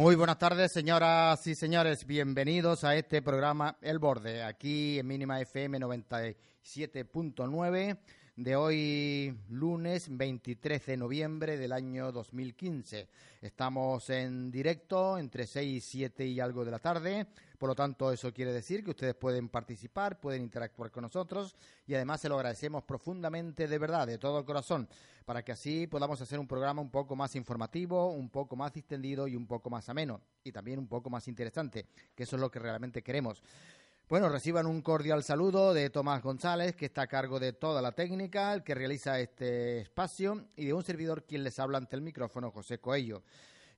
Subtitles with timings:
[0.00, 2.06] Muy buenas tardes, señoras y señores.
[2.06, 7.98] Bienvenidos a este programa El Borde, aquí en Mínima FM 97.9
[8.34, 13.08] de hoy lunes 23 de noviembre del año 2015.
[13.42, 17.26] Estamos en directo entre 6, 7 y algo de la tarde.
[17.60, 21.54] Por lo tanto, eso quiere decir que ustedes pueden participar, pueden interactuar con nosotros
[21.86, 24.88] y además se lo agradecemos profundamente de verdad, de todo el corazón,
[25.26, 29.28] para que así podamos hacer un programa un poco más informativo, un poco más distendido
[29.28, 32.50] y un poco más ameno y también un poco más interesante, que eso es lo
[32.50, 33.42] que realmente queremos.
[34.08, 37.92] Bueno, reciban un cordial saludo de Tomás González, que está a cargo de toda la
[37.92, 42.00] técnica, el que realiza este espacio, y de un servidor quien les habla ante el
[42.00, 43.22] micrófono, José Coello.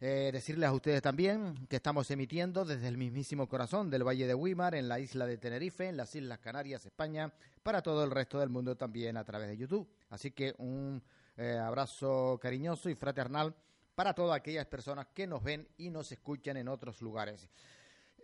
[0.05, 4.34] Eh, decirles a ustedes también que estamos emitiendo desde el mismísimo corazón del Valle de
[4.34, 8.41] Wimar, en la isla de Tenerife, en las Islas Canarias, España, para todo el resto
[8.41, 9.89] del mundo también a través de YouTube.
[10.11, 11.00] Así que un
[11.36, 13.55] eh, abrazo cariñoso y fraternal
[13.95, 17.48] para todas aquellas personas que nos ven y nos escuchan en otros lugares.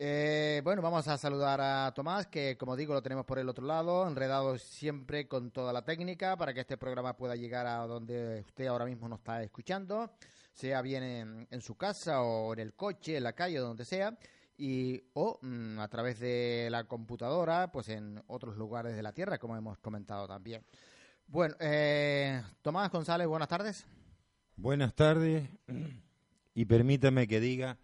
[0.01, 3.65] Eh, bueno, vamos a saludar a Tomás, que como digo lo tenemos por el otro
[3.65, 8.41] lado, enredado siempre con toda la técnica para que este programa pueda llegar a donde
[8.41, 10.11] usted ahora mismo nos está escuchando,
[10.59, 14.19] sea bien en, su casa o en el coche, en la calle, donde sea,
[14.57, 19.39] y o mm, a través de la computadora, pues en otros lugares de la Tierra,
[19.39, 20.65] como hemos comentado también.
[21.29, 23.87] Bueno, eh, Tomás González, buenas tardes.
[24.57, 25.49] Buenas tardes,
[26.55, 27.79] y permítame que diga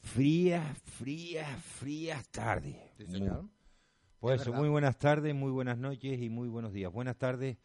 [0.00, 2.76] frías, frías, frías tardes.
[2.96, 3.44] Sí, señor.
[4.18, 6.90] Pues Es muy buenas tardes, muy buenas noches y muy buenos días.
[6.90, 7.58] Buenas tardes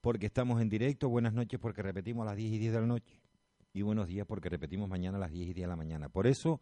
[0.00, 2.86] porque estamos en directo, buenas noches porque repetimos a las 10 y 10 de la
[2.86, 3.19] noche
[3.72, 6.08] y buenos días porque repetimos mañana a las 10 y 10 de la mañana.
[6.08, 6.60] Por eso,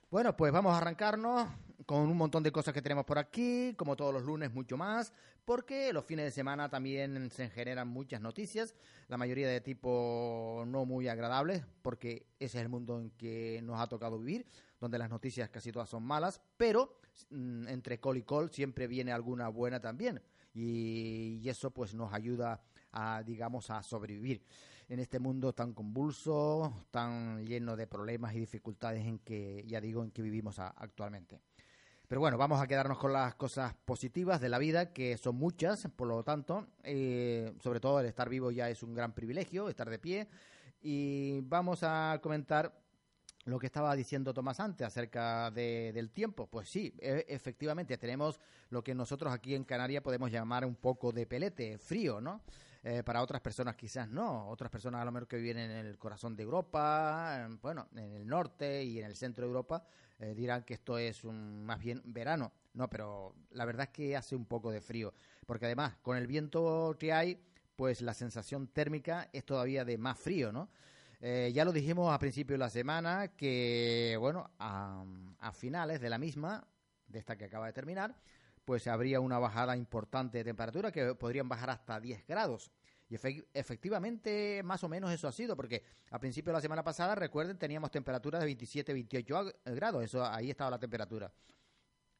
[0.09, 1.47] Bueno, pues vamos a arrancarnos
[1.85, 5.13] con un montón de cosas que tenemos por aquí, como todos los lunes, mucho más,
[5.45, 8.75] porque los fines de semana también se generan muchas noticias,
[9.07, 13.79] la mayoría de tipo no muy agradables, porque ese es el mundo en que nos
[13.79, 14.45] ha tocado vivir,
[14.79, 19.11] donde las noticias casi todas son malas, pero mm, entre col y col siempre viene
[19.11, 20.21] alguna buena también,
[20.53, 24.43] y, eso pues nos ayuda a, digamos, a sobrevivir
[24.89, 30.03] en este mundo tan convulso, tan lleno de problemas y dificultades en que, ya digo,
[30.03, 31.39] en que vivimos actualmente.
[32.11, 35.87] Pero bueno, vamos a quedarnos con las cosas positivas de la vida, que son muchas,
[35.95, 39.89] por lo tanto, eh, sobre todo el estar vivo ya es un gran privilegio, estar
[39.89, 40.27] de pie.
[40.81, 42.77] Y vamos a comentar
[43.45, 46.47] lo que estaba diciendo Tomás antes acerca de- del tiempo.
[46.47, 48.41] Pues sí, e- efectivamente, tenemos
[48.71, 52.41] lo que nosotros aquí en Canarias podemos llamar un poco de pelete, frío, ¿no?
[52.83, 55.97] Eh, para otras personas quizás no, otras personas a lo mejor que viven en el
[55.97, 59.85] corazón de Europa, en- bueno, en el norte y en el centro de Europa,
[60.21, 62.53] eh, dirán que esto es un, más bien verano.
[62.73, 65.13] No, pero la verdad es que hace un poco de frío,
[65.45, 67.43] porque además con el viento que hay,
[67.75, 70.69] pues la sensación térmica es todavía de más frío, ¿no?
[71.19, 75.03] Eh, ya lo dijimos a principio de la semana que, bueno, a,
[75.39, 76.65] a finales de la misma,
[77.07, 78.15] de esta que acaba de terminar,
[78.63, 82.71] pues habría una bajada importante de temperatura que podrían bajar hasta 10 grados.
[83.11, 86.81] Y efe- efectivamente, más o menos eso ha sido, porque a principio de la semana
[86.81, 91.29] pasada, recuerden, teníamos temperaturas de 27, 28 ag- grados, eso ahí estaba la temperatura,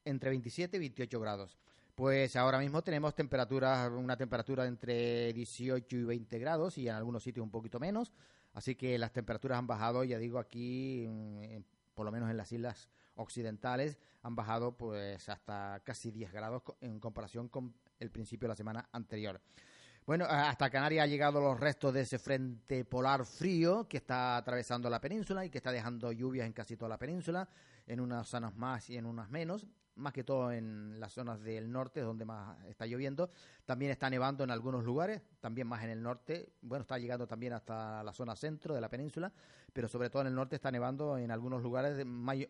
[0.04, 1.56] entre 27 y 28 grados.
[1.94, 7.22] Pues ahora mismo tenemos temperaturas, una temperatura entre 18 y 20 grados y en algunos
[7.22, 8.12] sitios un poquito menos.
[8.52, 11.62] Así que las temperaturas han bajado, ya digo, aquí, mm,
[11.94, 17.00] por lo menos en las islas occidentales han bajado pues hasta casi 10 grados en
[17.00, 19.40] comparación con el principio de la semana anterior.
[20.04, 24.90] Bueno, hasta Canarias ha llegado los restos de ese frente polar frío que está atravesando
[24.90, 27.48] la península y que está dejando lluvias en casi toda la península,
[27.86, 29.64] en unas zonas más y en unas menos,
[29.94, 33.30] más que todo en las zonas del norte donde más está lloviendo.
[33.64, 36.52] También está nevando en algunos lugares, también más en el norte.
[36.62, 39.32] Bueno, está llegando también hasta la zona centro de la península,
[39.72, 42.48] pero sobre todo en el norte está nevando en algunos lugares de mayo,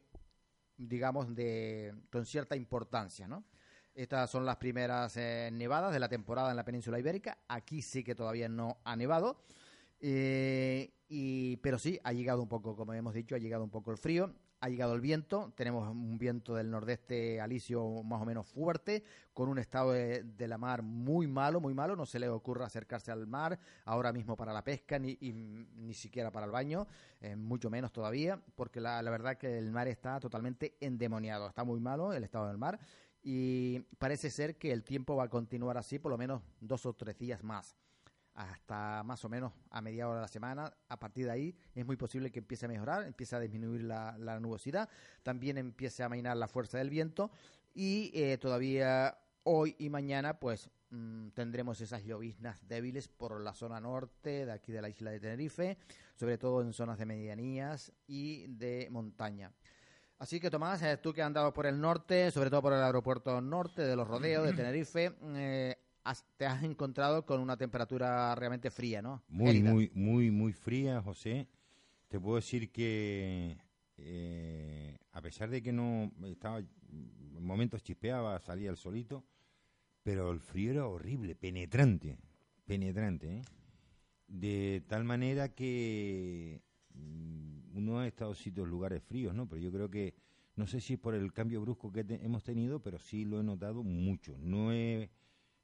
[0.78, 3.44] digamos de con cierta importancia, ¿no?
[3.94, 7.38] Estas son las primeras eh, nevadas de la temporada en la península ibérica.
[7.48, 9.44] Aquí sí que todavía no ha nevado.
[10.00, 13.90] Eh, y, pero sí, ha llegado un poco, como hemos dicho, ha llegado un poco
[13.90, 15.52] el frío, ha llegado el viento.
[15.56, 19.04] Tenemos un viento del nordeste alisio más o menos fuerte,
[19.34, 21.94] con un estado de, la mar muy malo, muy malo.
[21.94, 26.32] No se le ocurra acercarse al mar ahora mismo para la pesca, ni, ni siquiera
[26.32, 26.86] para el baño,
[27.20, 31.46] eh, mucho menos todavía, porque la, la verdad que el mar está totalmente endemoniado.
[31.46, 32.80] Está muy malo el estado del mar
[33.22, 36.92] y parece ser que el tiempo va a continuar así por lo menos dos o
[36.92, 37.76] tres días más,
[38.34, 40.72] hasta más o menos a mediados de la semana.
[40.88, 44.40] A partir de ahí es muy posible que empiece a mejorar, empiece a disminuir la,
[44.40, 44.88] nubosidad,
[45.22, 47.30] también empiece a mainar la fuerza del viento
[47.74, 53.80] y eh, todavía hoy y mañana pues mm, tendremos esas lloviznas débiles por la zona
[53.80, 55.78] norte de aquí de la isla de Tenerife,
[56.16, 59.52] sobre todo en zonas de medianías y de montaña.
[60.22, 62.80] Así que Tomás, eh, tú que has andado por el norte, sobre todo por el
[62.80, 65.74] aeropuerto norte de los rodeos de Tenerife, eh,
[66.36, 69.24] te has encontrado con una temperatura realmente fría, ¿no?
[69.26, 71.48] Muy, muy, muy, muy fría, José.
[72.06, 73.58] Te puedo decir que
[73.96, 79.24] eh, a pesar de que no estaba, en momentos chispeaba, salía el solito,
[80.04, 82.16] pero el frío era horrible, penetrante,
[82.64, 83.42] penetrante,
[84.28, 86.62] de tal manera que
[86.94, 89.48] mm, uno ha estado en sitios, lugares fríos, ¿no?
[89.48, 90.14] Pero yo creo que,
[90.56, 93.42] no sé si es por el cambio brusco que hemos tenido, pero sí lo he
[93.42, 94.36] notado mucho.
[94.38, 95.10] No he,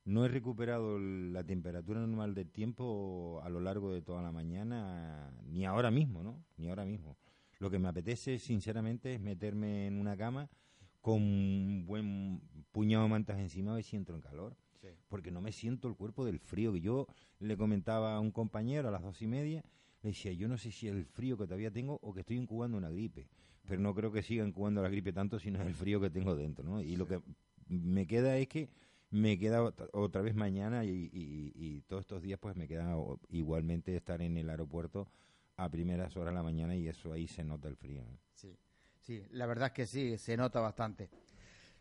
[0.05, 5.33] no he recuperado la temperatura normal del tiempo a lo largo de toda la mañana,
[5.47, 6.43] ni ahora mismo, ¿no?
[6.57, 7.17] Ni ahora mismo.
[7.59, 10.49] Lo que me apetece, sinceramente, es meterme en una cama
[11.01, 12.41] con un buen
[12.73, 14.57] puñado de mantas encima y si entro en calor.
[15.09, 16.73] Porque no me siento el cuerpo del frío.
[16.73, 17.07] Que yo
[17.41, 19.65] le comentaba a un compañero a las dos y media
[20.03, 22.37] le decía, yo no sé si es el frío que todavía tengo o que estoy
[22.37, 23.29] incubando una gripe,
[23.67, 26.65] pero no creo que siga incubando la gripe tanto, sino el frío que tengo dentro,
[26.65, 26.81] ¿no?
[26.81, 27.21] Y lo que
[27.69, 28.69] me queda es que
[29.11, 29.63] me queda
[29.93, 32.95] otra vez mañana y, todos estos días pues me queda
[33.31, 35.09] igualmente estar en el aeropuerto
[35.57, 38.03] a primeras horas de la mañana y eso ahí se nota el frío.
[38.35, 38.57] Sí,
[39.01, 41.09] sí, la verdad es que sí, se nota bastante.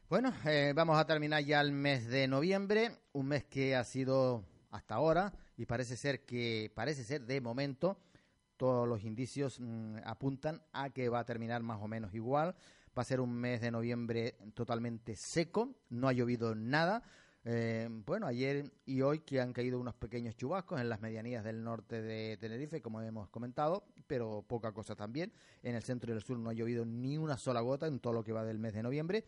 [0.09, 4.45] Bueno, eh, vamos a terminar ya el mes de noviembre, un mes que ha sido
[4.77, 7.97] hasta ahora y parece ser que, parece ser de momento,
[8.57, 12.55] todos los indicios mm, apuntan a que va a terminar más o menos igual.
[12.97, 17.03] Va a ser un mes de noviembre totalmente seco, no ha llovido nada.
[17.45, 21.63] Eh, bueno, ayer y hoy que han caído unos pequeños chubascos en las medianías del
[21.63, 25.31] norte de Tenerife, como hemos comentado, pero poca cosa también.
[25.61, 28.13] En el centro y el sur no ha llovido ni una sola gota en todo
[28.13, 29.25] lo que va del mes de noviembre.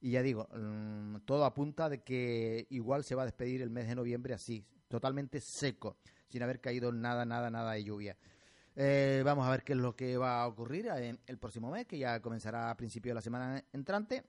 [0.00, 3.86] Y ya digo, mm, todo apunta de que igual se va a despedir el mes
[3.86, 5.96] de noviembre así, totalmente seco,
[6.28, 8.14] sin haber caído nada, nada, nada de lluvia.
[8.76, 11.86] Eh, vamos a ver qué es lo que va a ocurrir en el próximo mes,
[11.86, 14.22] que ya comenzará a principio de la semana entrante,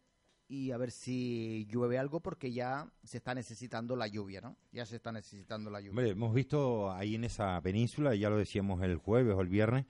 [0.48, 4.56] y a ver si llueve algo, porque ya se está necesitando la lluvia, ¿no?
[4.72, 5.92] Ya se está necesitando la lluvia.
[5.92, 9.86] Hombre, hemos visto ahí en esa península, ya lo decíamos el jueves o el viernes,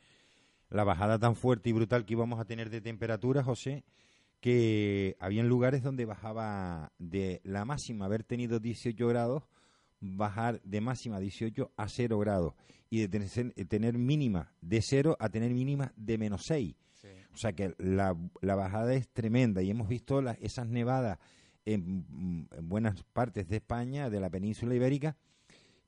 [0.72, 3.84] la bajada tan fuerte y brutal que íbamos a tener de temperatura, José,
[4.39, 9.44] que había lugares donde bajaba de la máxima haber tenido 18 grados
[10.03, 12.53] bajar de máxima 18 a 0 grados
[12.89, 16.75] y de tener, tener mínima de 0 a tener mínima de menos 6.
[17.33, 21.17] O sea que la, la, bajada es tremenda y hemos visto las, esas nevadas
[21.65, 25.17] en, buenas partes de España, de la península ibérica.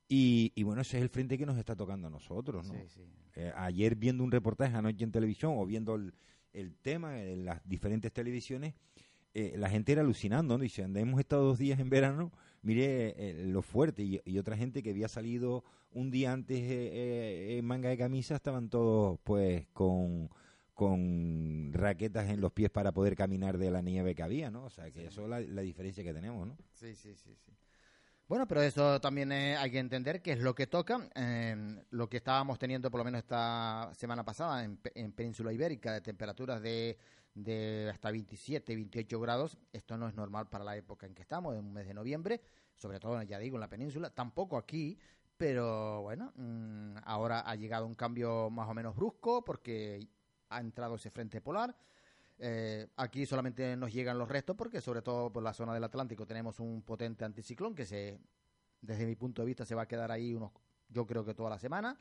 [0.09, 2.67] Y, y, bueno, ese es el frente que nos está tocando a nosotros.
[2.67, 2.73] ¿no?
[3.35, 6.13] Eh, ayer viendo un reportaje anoche en televisión o viendo el,
[6.53, 8.73] el tema en las diferentes televisiones,
[9.35, 10.63] eh, la gente era alucinando, ¿no?
[10.63, 12.31] Dice, hemos estado dos días en verano,
[12.65, 14.03] mire eh, lo fuerte.
[14.03, 18.69] Y, otra gente que había salido un día antes eh, en manga de camisa estaban
[18.69, 20.29] todos, pues, con,
[20.73, 24.65] con raquetas en los pies para poder caminar de la nieve que había, ¿no?
[24.65, 26.57] O sea, que eso es la, la, diferencia que tenemos, ¿no?
[26.73, 27.51] Sí, sí, sí, sí.
[28.27, 31.07] Bueno, pero eso también hay que entender que es lo que toca.
[31.91, 36.01] lo que estábamos teniendo, por lo menos esta semana pasada, en, en Península Ibérica, de
[36.01, 36.97] temperaturas de
[37.35, 39.57] de hasta 27, 28 grados.
[39.71, 42.41] Esto no es normal para la época en que estamos, en un mes de noviembre,
[42.75, 44.09] sobre todo, ya digo, en la península.
[44.09, 44.97] Tampoco aquí,
[45.37, 50.07] pero bueno, mm, ahora ha llegado un cambio más o menos brusco porque
[50.49, 51.75] ha entrado ese frente polar.
[52.37, 56.25] Eh, aquí solamente nos llegan los restos porque sobre todo por la zona del Atlántico
[56.25, 58.19] tenemos un potente anticiclón que se,
[58.81, 60.51] desde mi punto de vista se va a quedar ahí unos,
[60.89, 61.97] yo creo que toda la semana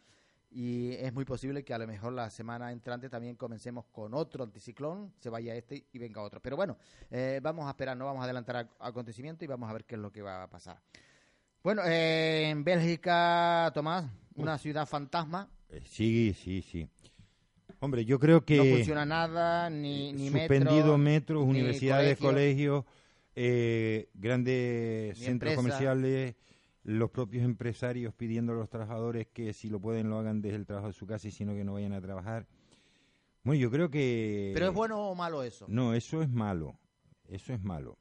[0.54, 4.44] y es muy posible que a lo mejor la semana entrante también comencemos con otro
[4.44, 6.40] anticiclón, se vaya este y venga otro.
[6.40, 6.78] Pero bueno,
[7.10, 10.00] eh, vamos a esperar, no vamos a adelantar acontecimiento y vamos a ver qué es
[10.00, 10.80] lo que va a pasar.
[11.64, 14.04] Bueno, eh, en Bélgica, Tomás,
[14.36, 15.50] una ciudad fantasma.
[15.86, 16.88] sí, sí, sí.
[17.80, 18.56] Hombre, yo creo que...
[18.56, 22.84] No funciona nada, ni, ni Suspendido metros, universidades, colegios,
[23.34, 26.36] eh, grandes centros comerciales,
[26.84, 30.66] los propios empresarios pidiendo a los trabajadores que si lo pueden lo hagan desde el
[30.66, 32.46] trabajo de su casa y si no que no vayan a trabajar.
[33.42, 34.52] Bueno, yo creo que...
[34.54, 35.66] ¿Pero es bueno o malo eso?
[35.68, 36.78] No, eso es malo.
[37.28, 37.98] Eso es malo.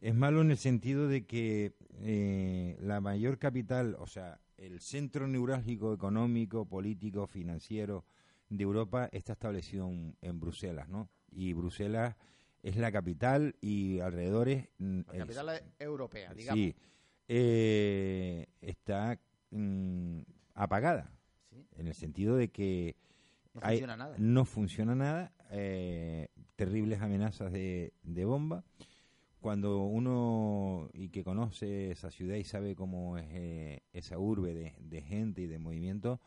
[0.00, 5.26] Es malo en el sentido de que eh, la mayor capital, o sea, el centro
[5.26, 8.04] neurálgico económico, político, financiero,
[8.48, 11.10] de Europa está establecido en, Bruselas, ¿no?
[11.30, 12.16] Y Bruselas
[12.62, 14.68] es la capital y alrededores...
[14.78, 16.62] Mm, la capital europea, digamos.
[16.62, 16.76] Sí,
[17.28, 19.18] eh, está
[19.50, 20.20] mm,
[20.54, 21.10] apagada,
[21.76, 22.96] en el sentido de que
[23.54, 24.16] no funciona nada.
[24.18, 27.92] No funciona nada, eh, terribles amenazas de,
[28.24, 28.64] bomba.
[29.40, 34.74] Cuando uno y que conoce esa ciudad y sabe cómo es eh, esa urbe de,
[34.80, 36.20] de gente y de movimiento,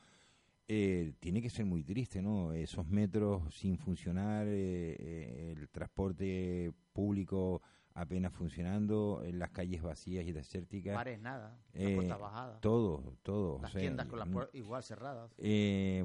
[0.67, 2.53] eh, tiene que ser muy triste, ¿no?
[2.53, 7.61] Esos metros sin funcionar, el transporte público
[7.99, 10.95] apenas funcionando, en las calles vacías y desérticas.
[10.95, 12.59] Bares nada, bajada.
[12.61, 13.59] Todo, todo.
[13.61, 15.31] Las tiendas con las puertas igual cerradas.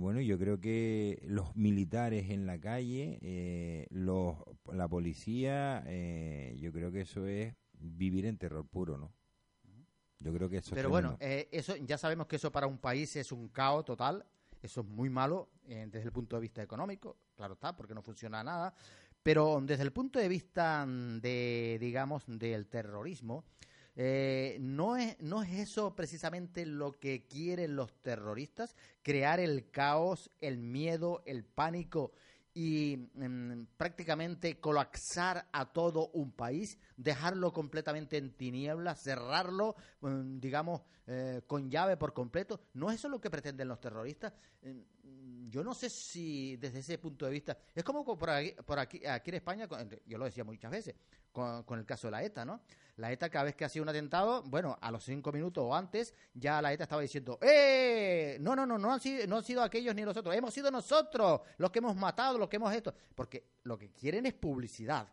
[0.00, 4.36] bueno, yo creo que los militares en la calle, los,
[4.72, 5.84] la policía,
[6.56, 9.12] yo creo que eso es vivir en terror puro, ¿no?
[10.18, 13.30] Yo creo que eso Pero bueno, eso ya sabemos que eso para un país es
[13.30, 14.24] un caos total.
[14.62, 18.00] Eso es muy malo eh, desde el punto de vista económico, claro está, porque no
[18.00, 18.74] funciona nada.
[19.24, 23.42] Pero desde el punto de vista de, digamos, del terrorismo,
[23.96, 30.30] eh, no, es, no es eso precisamente lo que quieren los terroristas, crear el caos,
[30.42, 32.12] el miedo, el pánico
[32.52, 40.82] y mm, prácticamente colapsar a todo un país, dejarlo completamente en tinieblas, cerrarlo, mm, digamos,
[41.06, 42.60] eh, con llave por completo.
[42.74, 44.34] ¿No es eso lo que pretenden los terroristas?
[44.62, 44.80] Mm,
[45.54, 49.00] yo no sé si desde ese punto de vista, es como por aquí, por aquí,
[49.04, 49.68] en España,
[50.04, 50.96] yo lo decía muchas veces,
[51.30, 52.60] con, el caso de la ETA, ¿no?
[52.96, 56.12] La ETA cada vez que hacía un atentado, bueno, a los cinco minutos o antes,
[56.34, 58.36] ya la ETA estaba diciendo, ¡eh!
[58.40, 60.72] No, no, no, no han sido, no han sido aquellos ni los otros, hemos sido
[60.72, 65.08] nosotros los que hemos matado, los que hemos esto, porque lo que quieren es publicidad.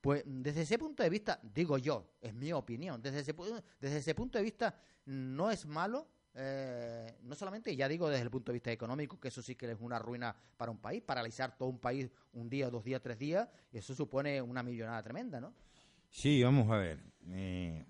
[0.00, 3.34] Pues desde ese punto de vista, digo yo, es mi opinión, desde ese,
[3.80, 6.06] desde ese punto de vista no es malo
[6.42, 9.70] eh, no solamente, ya digo desde el punto de vista económico, que eso sí que
[9.70, 13.18] es una ruina para un país, paralizar todo un país un día, dos días, tres
[13.18, 15.52] días, y eso supone una millonada tremenda, ¿no?
[16.08, 16.98] Sí, vamos a ver.
[17.28, 17.84] Eh,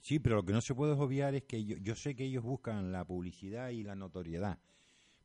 [0.00, 2.92] sí, pero lo que no se puede obviar es que yo, sé que ellos buscan
[2.92, 4.60] la publicidad y la notoriedad,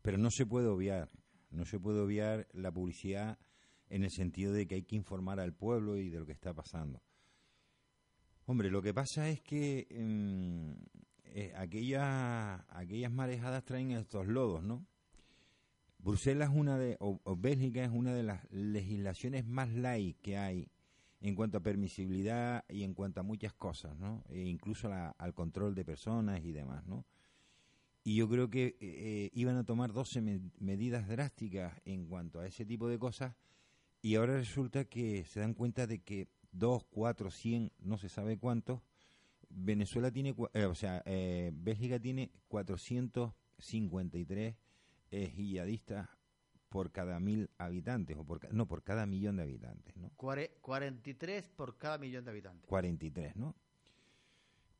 [0.02, 1.12] pero no se puede obviar,
[1.52, 3.38] no se puede obviar la publicidad
[3.90, 6.52] en el sentido de que hay que informar al pueblo y de lo que está
[6.54, 7.04] pasando.
[8.46, 10.76] Hombre, lo que pasa es que em,
[11.36, 14.86] eh, aquellas, aquellas marejadas traen estos lodos, ¿no?
[15.98, 20.70] Bruselas una de, o, Bélgica es una de las legislaciones más light que hay
[21.22, 24.24] en cuanto a permisibilidad y en cuanto a muchas cosas, ¿no?
[24.30, 27.04] E incluso al control de personas y demás, ¿no?
[28.04, 30.22] Y yo creo que eh, eh, iban a tomar 12
[30.60, 33.34] medidas drásticas en cuanto a ese tipo de cosas
[34.04, 38.38] y ahora resulta que se dan cuenta de que 2, 4, 100, no se sabe
[38.38, 38.82] cuántos,
[39.56, 44.56] Venezuela tiene, eh, o sea, eh, Bélgica tiene 453
[45.12, 45.78] eh,
[46.70, 50.10] por cada mil habitantes, o por, no, por cada millón de habitantes, ¿no?
[50.16, 52.68] 43 por cada millón de habitantes.
[52.68, 53.56] 43, ¿no?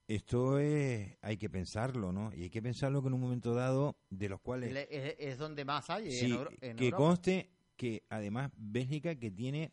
[0.08, 2.34] Esto es, hay que pensarlo, ¿no?
[2.34, 4.88] Y hay que pensarlo que en un momento dado, de los cuales...
[4.90, 6.38] Es, donde más hay, sí,
[6.76, 9.72] que conste que además Bélgica que tiene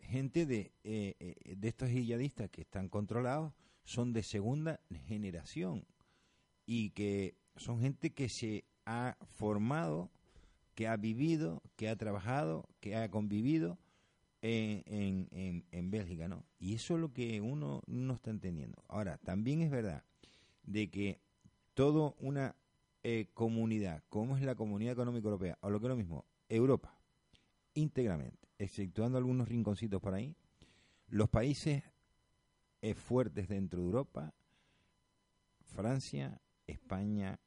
[0.00, 3.54] gente de, de estos yihadistas que están controlados,
[3.88, 5.86] son de segunda generación
[6.66, 10.10] y que son gente que se ha formado,
[10.74, 13.78] que ha vivido, que ha trabajado, que ha convivido
[14.42, 14.82] en,
[15.30, 16.44] en, en, Bélgica, ¿no?
[16.58, 18.84] Y eso es lo que uno no está entendiendo.
[18.88, 20.04] Ahora, también es verdad
[20.64, 21.22] de que
[21.72, 22.56] toda una
[23.02, 26.94] eh, comunidad, como es la Comunidad Económica Europea, o lo que es lo mismo, Europa,
[27.72, 30.36] íntegramente, exceptuando algunos rinconcitos por ahí,
[31.08, 31.84] los países
[32.94, 34.34] fuertes dentro de Europa,
[35.62, 37.38] Francia, España,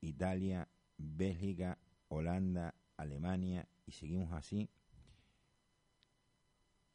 [0.00, 1.78] Italia, Bélgica,
[2.08, 4.68] Holanda, Alemania, y seguimos así,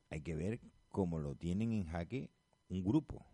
[0.10, 0.60] hay que ver
[0.90, 2.30] cómo lo tienen en jaque
[2.70, 3.26] un grupo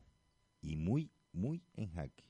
[0.61, 2.25] y muy, muy en jaque.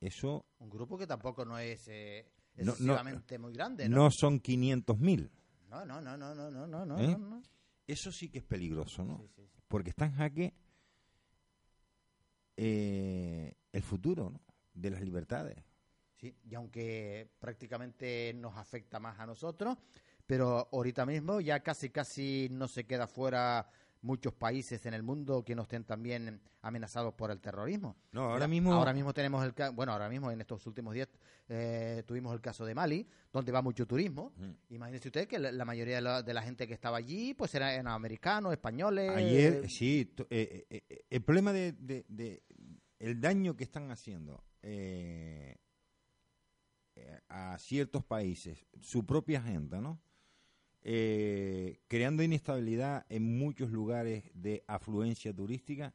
[0.00, 0.44] Eso.
[0.58, 4.10] Un grupo que tampoco no es eh, No, no, excesivamente muy grande, no ¿no?
[4.10, 5.30] son 500.000.
[5.68, 7.08] No, no, no, no, no, no, no, no, ¿Eh?
[7.08, 7.42] no, no.
[7.86, 9.18] Eso sí que es peligroso, ¿no?
[9.18, 9.62] Sí, sí, sí.
[9.68, 10.54] Porque está en jaque
[12.56, 14.40] eh, el futuro ¿no?
[14.74, 15.56] de las libertades.
[16.16, 19.76] Sí, y aunque prácticamente nos afecta más a nosotros,
[20.26, 23.68] pero ahorita mismo ya casi casi no se queda fuera
[24.02, 27.96] muchos países en el mundo que no estén también amenazados por el terrorismo.
[28.12, 28.72] No, ahora mismo.
[28.72, 31.08] ahora mismo tenemos el ca- bueno, ahora mismo en estos últimos días
[31.48, 34.32] eh, tuvimos el caso de Mali, donde va mucho turismo.
[34.38, 34.54] Ujú.
[34.70, 37.54] Imagínese usted que la, la mayoría de la, de la gente que estaba allí pues
[37.54, 39.10] eran americanos, españoles.
[39.10, 42.42] Ayer, sí, eh, eh, eh, el problema de, de- de-
[42.98, 45.56] el daño que están haciendo eh,
[47.28, 50.00] a ciertos países, su propia agenda, ¿no?
[50.88, 55.92] Eh, creando inestabilidad en muchos lugares de afluencia turística,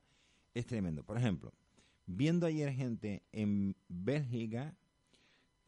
[0.53, 1.01] es tremendo.
[1.01, 1.53] Por ejemplo,
[2.05, 4.75] viendo ayer gente en Bélgica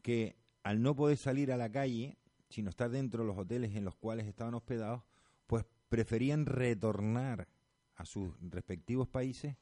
[0.02, 2.18] que al no poder salir a la calle,
[2.50, 5.02] sino estar dentro de los hoteles en los cuales estaban hospedados,
[5.46, 7.48] pues preferían retornar
[7.96, 9.56] a sus respectivos países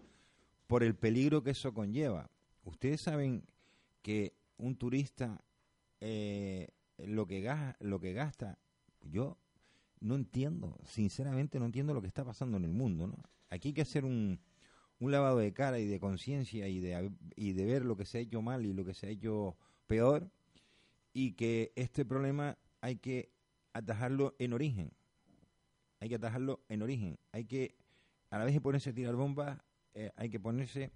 [0.67, 2.29] por el peligro que eso conlleva.
[2.65, 3.45] Ustedes saben
[4.03, 5.41] que un turista
[6.01, 6.67] eh,
[6.99, 8.59] lo que gasta, lo que gasta,
[9.03, 9.39] yo
[10.03, 13.23] no entiendo, sinceramente no entiendo lo que está pasando en el mundo, ¿no?
[13.51, 14.41] Aquí hay que hacer un,
[14.99, 18.19] un lavado de cara y de conciencia y de, y de ver lo que se
[18.19, 20.31] ha hecho mal y lo que se ha hecho peor
[21.13, 23.31] y que este problema hay que
[23.73, 24.93] atajarlo en origen.
[26.01, 27.19] Hay que atajarlo en origen.
[27.31, 27.77] Hay que,
[28.31, 29.59] a la vez de ponerse a tirar bombas,
[29.95, 30.93] eh, hay que ponerse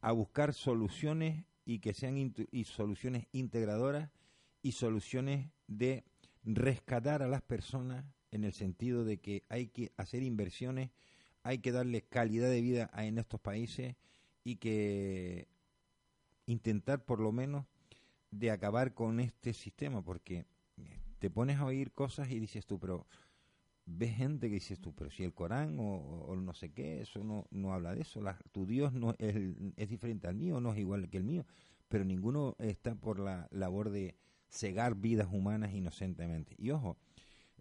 [0.00, 4.10] a buscar soluciones y que sean y soluciones integradoras
[4.62, 6.04] y soluciones de
[6.44, 8.04] rescatar a las personas
[8.34, 10.90] en el sentido de que hay que hacer inversiones,
[11.42, 13.96] hay que darle calidad de vida a, en estos países
[14.44, 15.48] y que
[16.46, 17.66] intentar por lo menos
[18.30, 20.46] de acabar con este sistema, porque
[20.78, 23.06] eh, te pones a oír cosas y dices tú, pero
[23.86, 27.24] ves gente que dices tú, pero si el Corán o, o no sé qué, eso
[27.24, 29.36] no, no habla de eso, la- tu Dios no es,
[29.76, 31.46] es diferente al mío, no es igual que el mío,
[31.88, 34.16] pero ninguno está por la labor de
[34.50, 36.54] cegar vidas humanas inocentemente.
[36.58, 36.96] Y ojo,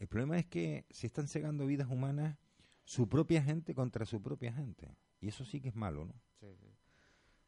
[0.03, 2.35] el problema es que se están cegando vidas humanas
[2.83, 4.97] su propia gente contra su propia gente.
[5.21, 6.13] Y eso sí que es malo, ¿no?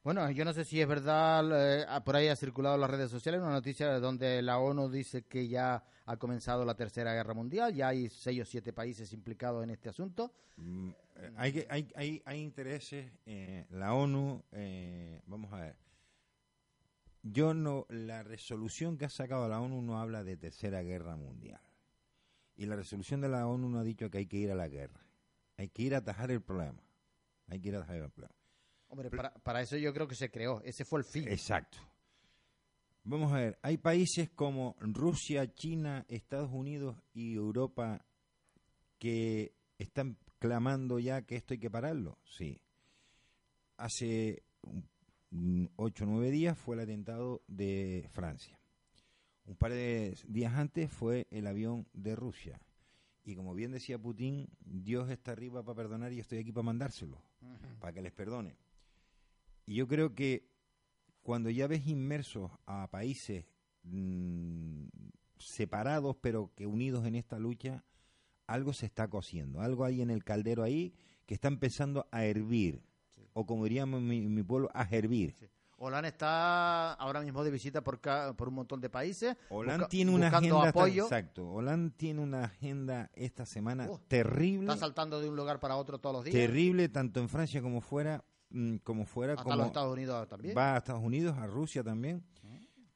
[0.01, 2.89] Bueno, yo no sé si es verdad, eh, ah, por ahí ha circulado en las
[2.89, 7.33] redes sociales una noticia donde la ONU dice que ya ha comenzado la Tercera Guerra
[7.33, 10.31] Mundial, ya hay seis o siete países implicados en este asunto.
[10.55, 15.75] Mm, eh, hay, hay, hay, hay intereses, eh, la ONU, eh, vamos a ver,
[17.21, 21.59] yo no, la resolución que ha sacado la ONU no habla de tercera guerra mundial.
[22.55, 24.67] Y la resolución de la ONU no ha dicho que hay que ir a la
[24.67, 25.05] guerra.
[25.57, 26.81] Hay que ir a atajar el problema.
[27.47, 28.35] Hay que ir a atajar el problema.
[28.87, 31.27] Hombre, para, para eso yo creo que se creó, ese fue el fin.
[31.27, 31.77] Exacto.
[33.03, 38.03] Vamos a ver, hay países como Rusia, China, Estados Unidos y Europa
[38.97, 42.17] que están clamando ya que esto hay que pararlo.
[42.23, 42.59] Sí.
[43.77, 44.43] Hace
[45.29, 48.59] mm, ocho o nueve días fue el atentado de Francia.
[49.45, 52.59] Un par de días antes fue el avión de Rusia.
[53.23, 57.21] Y como bien decía Putin, Dios está arriba para perdonar y estoy aquí para mandárselo,
[57.79, 58.57] para que les perdone.
[59.65, 60.47] Y yo creo que
[61.21, 63.45] cuando ya ves inmersos a países
[63.83, 64.85] mm,
[65.37, 67.83] separados pero que unidos en esta lucha,
[68.45, 70.93] algo se está cociendo, algo hay en el caldero ahí
[71.25, 72.83] que está empezando a hervir,
[73.33, 75.33] o como diríamos en mi, en mi pueblo, a hervir.
[75.33, 75.47] Sí.
[75.77, 79.35] Hollande está ahora mismo de visita por, ca- por un montón de países.
[79.49, 81.03] Hollande tiene una agenda, apoyo.
[81.03, 85.75] exacto, Hollande tiene una agenda esta semana Uh, terrible, Está saltando de un lugar para
[85.75, 86.33] otro todos los días.
[86.33, 90.57] terrible tanto en Francia como fuera, mm, como fuera, Hasta como los Estados Unidos también.
[90.57, 92.23] va a Estados Unidos, a Rusia también,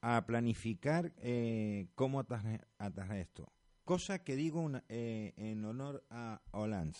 [0.02, 3.52] a planificar eh, cómo atajar, atajar esto.
[3.84, 6.98] Cosa que digo una- eh, en honor a Hollande.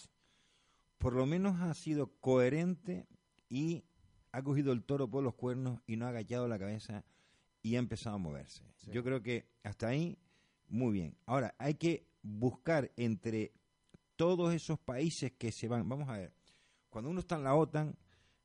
[0.98, 3.08] Por lo menos ha sido coherente
[3.48, 3.86] y
[4.32, 7.04] ha cogido el toro por los cuernos y no ha agachado la cabeza
[7.62, 8.64] y ha empezado a moverse.
[8.78, 8.92] Sí.
[8.92, 10.18] Yo creo que hasta ahí,
[10.68, 11.16] muy bien.
[11.26, 13.52] Ahora, hay que buscar entre
[14.16, 15.88] todos esos países que se van.
[15.88, 16.34] Vamos a ver,
[16.90, 17.96] cuando uno está en la OTAN,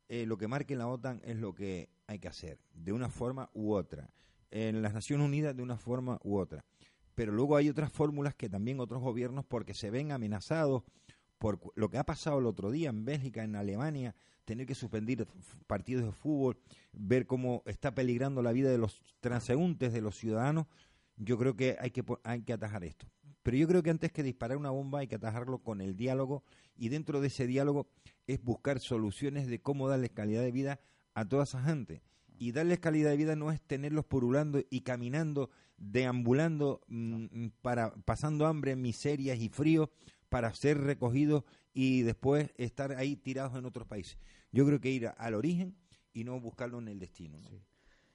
[0.09, 3.51] eh, lo que marque la OTAN es lo que hay que hacer, de una forma
[3.55, 4.11] u otra.
[4.51, 6.64] En las Naciones Unidas, de una forma u otra.
[7.14, 10.83] Pero luego hay otras fórmulas que también otros gobiernos, porque se ven amenazados
[11.44, 14.14] por lo que ha pasado el otro día en Bélgica, en Alemania,
[14.46, 15.28] tener que suspender
[15.66, 16.57] partidos de fútbol,
[16.94, 20.68] ver cómo está peligrando la vida de los transeúntes, de los ciudadanos,
[21.18, 23.07] yo creo que hay que, hay que atajar esto.
[23.42, 26.44] Pero yo creo que antes que disparar una bomba hay que atajarlo con el diálogo
[26.78, 27.88] y dentro de ese diálogo
[28.26, 30.80] es buscar soluciones de cómo darles calidad de vida
[31.12, 32.00] a toda esa gente.
[32.38, 38.46] Y darles calidad de vida no es tenerlos purulando y caminando, deambulando, mm, para, pasando
[38.46, 39.90] hambre, miserias y frío
[40.35, 44.18] para ser recogidos y después estar ahí tirados en otros países.
[44.51, 45.77] Yo creo que ir al origen
[46.12, 47.38] y no buscarlo en el destino.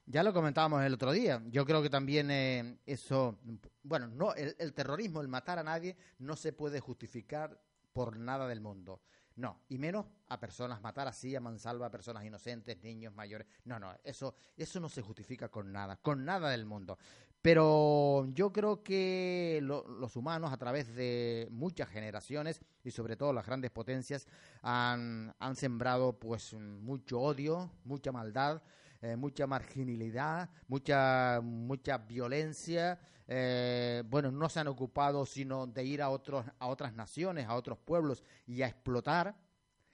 [0.04, 1.42] Ya lo comentábamos el otro día.
[1.46, 3.38] Yo creo que también eh, eso,
[3.82, 7.58] bueno, no, el, terrorismo, el matar a nadie, no se puede justificar
[7.94, 9.00] por nada del mundo.
[9.36, 13.46] No, y menos a personas, matar así a mansalva a personas inocentes, niños, mayores.
[13.64, 16.98] No, no, eso, eso no se justifica con nada, con nada del mundo.
[17.42, 23.46] Pero yo creo que los humanos, a través de muchas generaciones y sobre todo las
[23.46, 24.26] grandes potencias,
[24.62, 28.62] han, sembrado pues mucho odio, mucha maldad,
[29.00, 33.00] eh, mucha marginalidad, mucha, mucha violencia.
[33.26, 37.54] Eh, bueno, no se han ocupado sino de ir a, otros, a otras naciones, a
[37.54, 39.34] otros pueblos y a explotar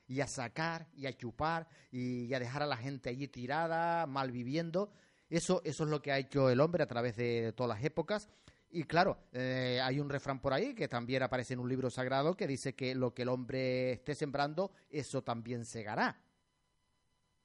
[0.09, 4.33] y a sacar y a chupar y a dejar a la gente allí tirada, mal
[4.33, 4.91] viviendo
[5.29, 8.29] eso, eso es lo que ha hecho el hombre a través de todas las épocas.
[8.71, 12.37] Y claro, eh, hay un refrán por ahí que también aparece en un libro sagrado
[12.37, 16.21] que dice que lo que el hombre esté sembrando, eso también segará.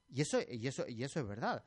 [0.10, 1.64] Y eso, y eso, y eso es verdad.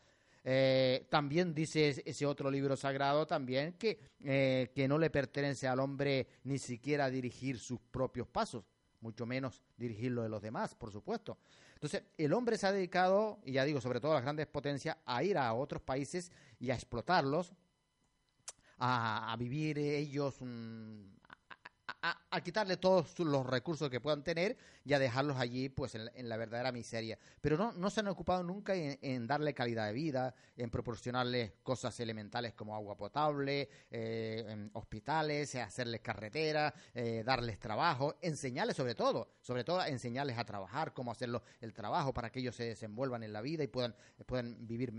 [0.46, 5.80] Eh, también dice ese otro libro sagrado también que, eh, que no le pertenece al
[5.80, 8.62] hombre ni siquiera dirigir sus propios pasos,
[9.00, 11.38] mucho menos dirigir de los demás, por supuesto.
[11.74, 15.22] Entonces, el hombre se ha dedicado, y ya digo, sobre todo las grandes potencias, a
[15.22, 17.52] ir a otros países y a explotarlos,
[18.78, 20.40] a, vivir ellos
[22.04, 26.36] a, quitarle todos los recursos que puedan tener y a dejarlos allí pues en, la
[26.36, 27.18] verdadera miseria.
[27.40, 31.98] Pero no, no se han ocupado nunca en, darle calidad de vida, en proporcionarles cosas
[32.00, 39.64] elementales como agua potable, eh, hospitales, hacerles carreteras, eh, darles trabajo, enseñarles sobre todo, sobre
[39.64, 43.40] todo enseñarles a trabajar, cómo hacerlo el trabajo para que ellos se desenvuelvan en la
[43.40, 43.94] vida y puedan,
[44.26, 44.92] puedan vivir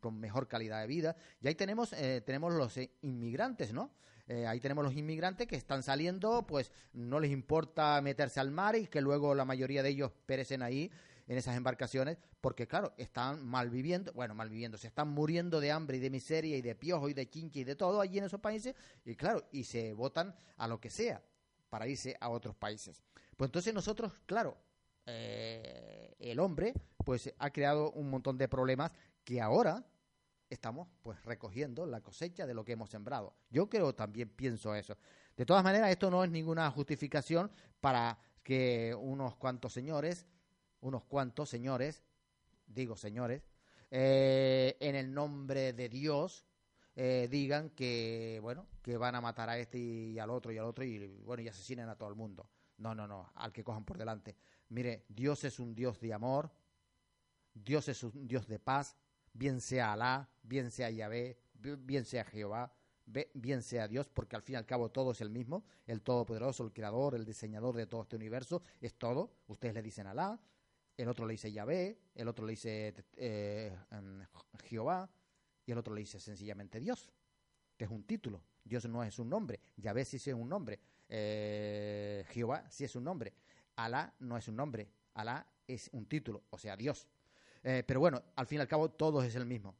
[0.00, 1.16] con mejor calidad de vida.
[1.40, 3.90] Y ahí tenemos, eh, tenemos los inmigrantes, ¿no?
[4.26, 8.74] Eh, ahí tenemos los inmigrantes que están saliendo, pues no les importa meterse al mar
[8.76, 10.90] y que luego la mayoría de ellos perecen ahí
[11.26, 15.72] en esas embarcaciones, porque claro, están mal viviendo, bueno, mal viviendo, se están muriendo de
[15.72, 18.24] hambre y de miseria y de piojo y de chinche y de todo allí en
[18.24, 21.22] esos países, y claro, y se votan a lo que sea
[21.70, 23.02] para irse a otros países.
[23.36, 24.56] Pues entonces nosotros, claro,
[25.06, 28.90] eh, el hombre, pues ha creado un montón de problemas
[29.24, 29.84] que ahora
[30.50, 33.34] estamos pues recogiendo la cosecha de lo que hemos sembrado.
[33.50, 34.96] Yo creo también pienso eso.
[35.36, 40.26] De todas maneras, esto no es ninguna justificación para que unos cuantos señores,
[40.80, 42.02] unos cuantos señores,
[42.66, 43.48] digo señores,
[43.90, 46.46] eh, en el nombre de Dios
[46.96, 50.64] eh, digan que bueno que van a matar a este y al otro y al
[50.64, 52.48] otro y bueno y asesinen a todo el mundo.
[52.78, 54.36] No, no, no, al que cojan por delante.
[54.68, 56.50] Mire, Dios es un Dios de amor,
[57.52, 58.96] Dios es un Dios de paz,
[59.34, 62.72] bien sea Alá, bien sea Yahvé, bien sea Jehová,
[63.34, 66.64] bien sea Dios, porque al fin y al cabo todo es el mismo, el Todopoderoso,
[66.64, 69.30] el Creador, el diseñador de todo este universo, es todo.
[69.48, 70.40] Ustedes le dicen Alá,
[70.96, 73.76] el otro le dice Yahvé, el otro le dice eh,
[74.64, 75.10] Jehová,
[75.66, 77.10] y el otro le dice sencillamente Dios,
[77.76, 78.42] que es un título.
[78.62, 83.04] Dios no es un nombre, Yahvé sí es un nombre, eh, Jehová sí es un
[83.04, 83.34] nombre,
[83.76, 87.08] Alá no es un nombre, Alá es un título, o sea, Dios.
[87.64, 89.74] Eh, pero bueno, al fin y al cabo todo es el mismo.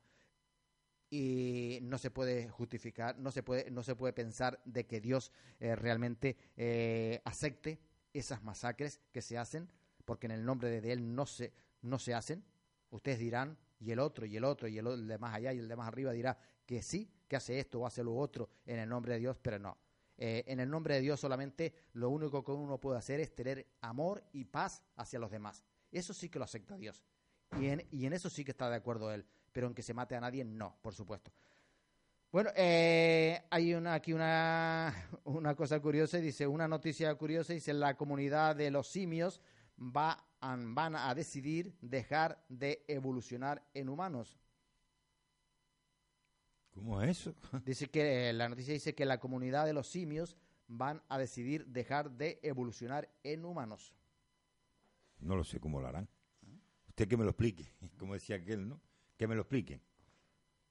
[1.11, 5.31] Y no se puede justificar, no se puede, no se puede pensar de que Dios
[5.61, 7.79] eh, realmente eh, acepte
[8.13, 9.71] esas masacres que se hacen,
[10.05, 12.43] porque en el nombre de Él no se, no se hacen.
[12.91, 15.69] Ustedes dirán, y el otro, y el otro, y el, de más allá, y el
[15.69, 18.89] de más arriba dirá que sí, que hace esto o hace lo otro en el
[18.89, 19.77] nombre de Dios, pero no.
[20.17, 24.25] en el nombre de Dios solamente lo único que uno puede hacer es tener amor
[24.33, 25.65] y paz hacia los demás.
[25.91, 27.05] Eso sí que lo acepta Dios.
[27.61, 29.25] Y en, y en eso sí que está de acuerdo él.
[29.53, 31.31] Pero en que se mate a nadie, no, por supuesto.
[32.33, 34.93] Bueno, eh, hay una, aquí una,
[35.25, 39.41] una cosa curiosa, dice, una noticia curiosa, dice, la comunidad de los simios
[39.79, 44.39] va van a decidir dejar de evolucionar en humanos.
[46.75, 47.35] ¿Cómo es eso?
[47.65, 50.37] Dice que la noticia dice que la comunidad de los simios
[50.67, 53.95] van a decidir dejar de evolucionar en humanos.
[55.21, 56.09] No lo sé cómo lo harán.
[56.95, 57.67] Usted que me lo explique,
[57.99, 58.81] como decía aquel, ¿no?
[59.17, 59.81] Que me lo explique.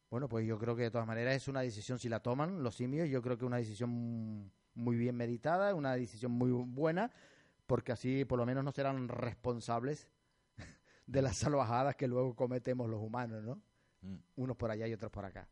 [0.10, 2.76] Bueno, pues yo creo que de todas maneras es una decisión, si la toman los
[2.76, 7.12] simios, yo creo que es una decisión muy bien meditada, una decisión muy buena,
[7.66, 10.08] porque así por lo menos no serán responsables
[11.08, 13.62] de las salvajadas que luego cometemos los humanos, ¿no?
[14.02, 14.16] Mm.
[14.38, 15.50] Unos por allá y otros por acá.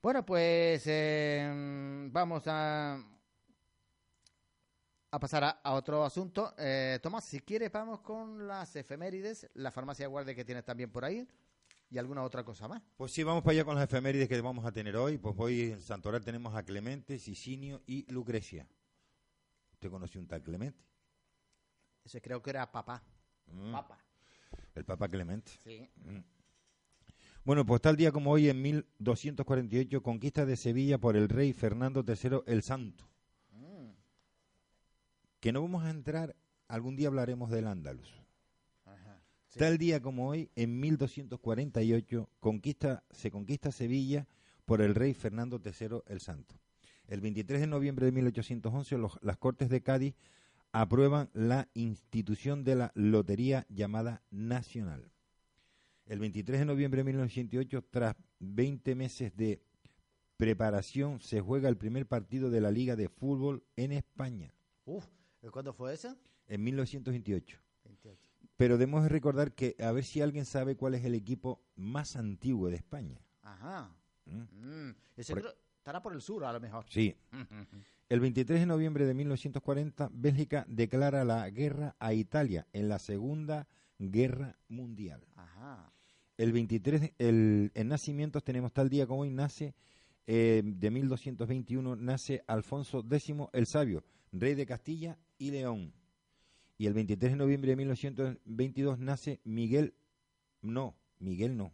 [0.00, 3.02] Bueno, pues em, vamos a
[5.14, 6.54] a pasar a, a otro asunto.
[6.58, 11.04] Eh, Tomás, si quieres, vamos con las efemérides, la farmacia guardia que tienes también por
[11.04, 11.26] ahí
[11.88, 12.82] y alguna otra cosa más.
[12.96, 15.18] Pues sí, vamos para allá con las efemérides que vamos a tener hoy.
[15.18, 18.66] Pues hoy en Santoral tenemos a Clemente, Sicinio y Lucrecia.
[19.74, 20.82] ¿Usted conoce un tal Clemente?
[22.04, 23.00] Ese creo que era papá.
[23.46, 23.98] Mm, Papa.
[24.74, 25.52] El Papa Clemente.
[25.62, 25.88] Sí.
[27.44, 32.04] Bueno, pues tal día como hoy, en 1248, conquista de Sevilla por el rey Fernando
[32.04, 33.13] III el Santo.
[35.44, 36.34] Que no vamos a entrar,
[36.68, 38.10] algún día hablaremos del Andalus.
[38.86, 39.20] ajá.
[39.48, 39.58] Sí.
[39.58, 44.26] Tal día como hoy, en 1248, conquista, se conquista Sevilla
[44.64, 46.54] por el rey Fernando III el Santo.
[47.08, 50.14] El 23 de noviembre de 1811, los- las Cortes de Cádiz
[50.72, 55.10] aprueban la institución de la lotería llamada Nacional.
[56.06, 59.60] El 23 de noviembre de 1908, tras 20 meses de
[60.38, 64.54] preparación, se juega el primer partido de la Liga de Fútbol en España,
[64.86, 65.04] Uf,
[65.50, 66.14] ¿cuándo fue ese?
[66.48, 67.58] en 1928.
[67.84, 68.30] 28.
[68.56, 72.68] Pero debemos recordar que a ver si alguien sabe cuál es el equipo más antiguo
[72.68, 73.20] de España.
[73.42, 73.90] Ajá.
[74.26, 74.88] ¿Mm?
[74.88, 76.84] Mm, Ese Por- creo- estará por el sur, a lo mejor.
[76.88, 77.14] Sí.
[78.10, 83.66] El 23 de noviembre de 1940, Bélgica declara la guerra a Italia en la Segunda
[83.98, 85.26] Guerra Mundial.
[85.34, 85.90] Ajá.
[86.36, 89.74] El 23, de- el, en nacimientos tenemos tal día como hoy nace,
[90.26, 95.92] eh, de 1221, nace Alfonso X el Sabio, rey de Castilla y León.
[96.76, 99.94] Y el 23 de noviembre de 1922 nace Miguel,
[100.60, 101.72] no, Miguel no,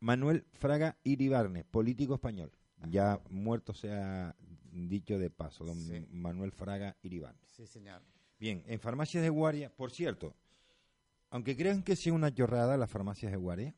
[0.00, 2.52] Manuel Fraga Iribarne, político español.
[2.88, 4.36] Ya muerto sea
[4.70, 6.06] dicho de paso, don Sí.
[6.10, 7.40] Manuel Fraga Iribarne.
[7.46, 8.02] Sí, señor.
[8.38, 10.36] Bien, en farmacias de guardia, por cierto,
[11.30, 13.74] aunque crean que sea una chorrada las farmacias de guardia,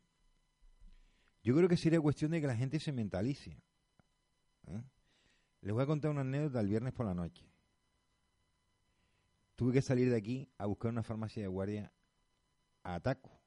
[1.43, 3.57] yo creo que sería cuestión de que la gente se mentalice.
[4.67, 4.83] ¿eh?
[5.63, 7.50] Les voy a contar una anécdota el viernes por la noche.
[9.61, 11.93] Tuve que salir de aquí a buscar una farmacia de guardia
[12.83, 13.43] a Ataco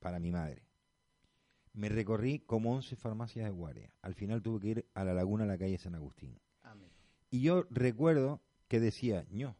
[0.00, 0.66] para mi madre.
[1.72, 3.90] Me recorrí como 11 farmacias de guardia.
[4.02, 6.38] Al final tuve que ir a la laguna de la calle San Agustín.
[6.62, 6.90] Amén.
[7.30, 9.56] Y yo recuerdo que decía, no,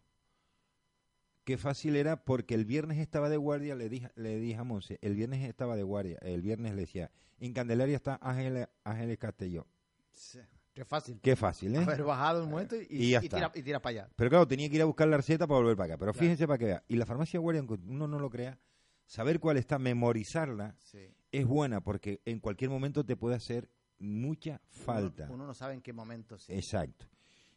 [1.45, 4.99] qué fácil era porque el viernes estaba de guardia, le dije, le dije a Monse,
[5.01, 9.67] el viernes estaba de guardia, el viernes le decía, en Candelaria está Ángeles, Ángeles Castelló.
[10.13, 10.41] Sí.
[10.77, 11.19] Qué fácil.
[11.23, 11.79] Qué fácil, ¿eh?
[11.79, 14.09] Haber bajado un momento y, Y y tira, y tira para allá.
[14.15, 15.99] Pero claro, tenía que ir a buscar la receta para volver para acá.
[15.99, 16.23] Pero Claro.
[16.23, 16.85] fíjense para que vea.
[16.87, 18.59] Y la farmacia de guardia, aunque uno no lo crea,
[19.07, 20.99] saber cuál está, memorizarla, Sí.
[21.33, 25.25] es buena porque en cualquier momento te puede hacer mucha falta.
[25.25, 26.37] Uno, uno no sabe en qué momento.
[26.37, 26.53] Sí.
[26.53, 27.07] Exacto.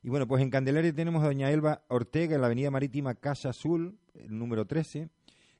[0.01, 3.49] Y bueno, pues en Candelaria tenemos a doña Elba Ortega en la avenida marítima Casa
[3.49, 5.09] Azul, el número 13.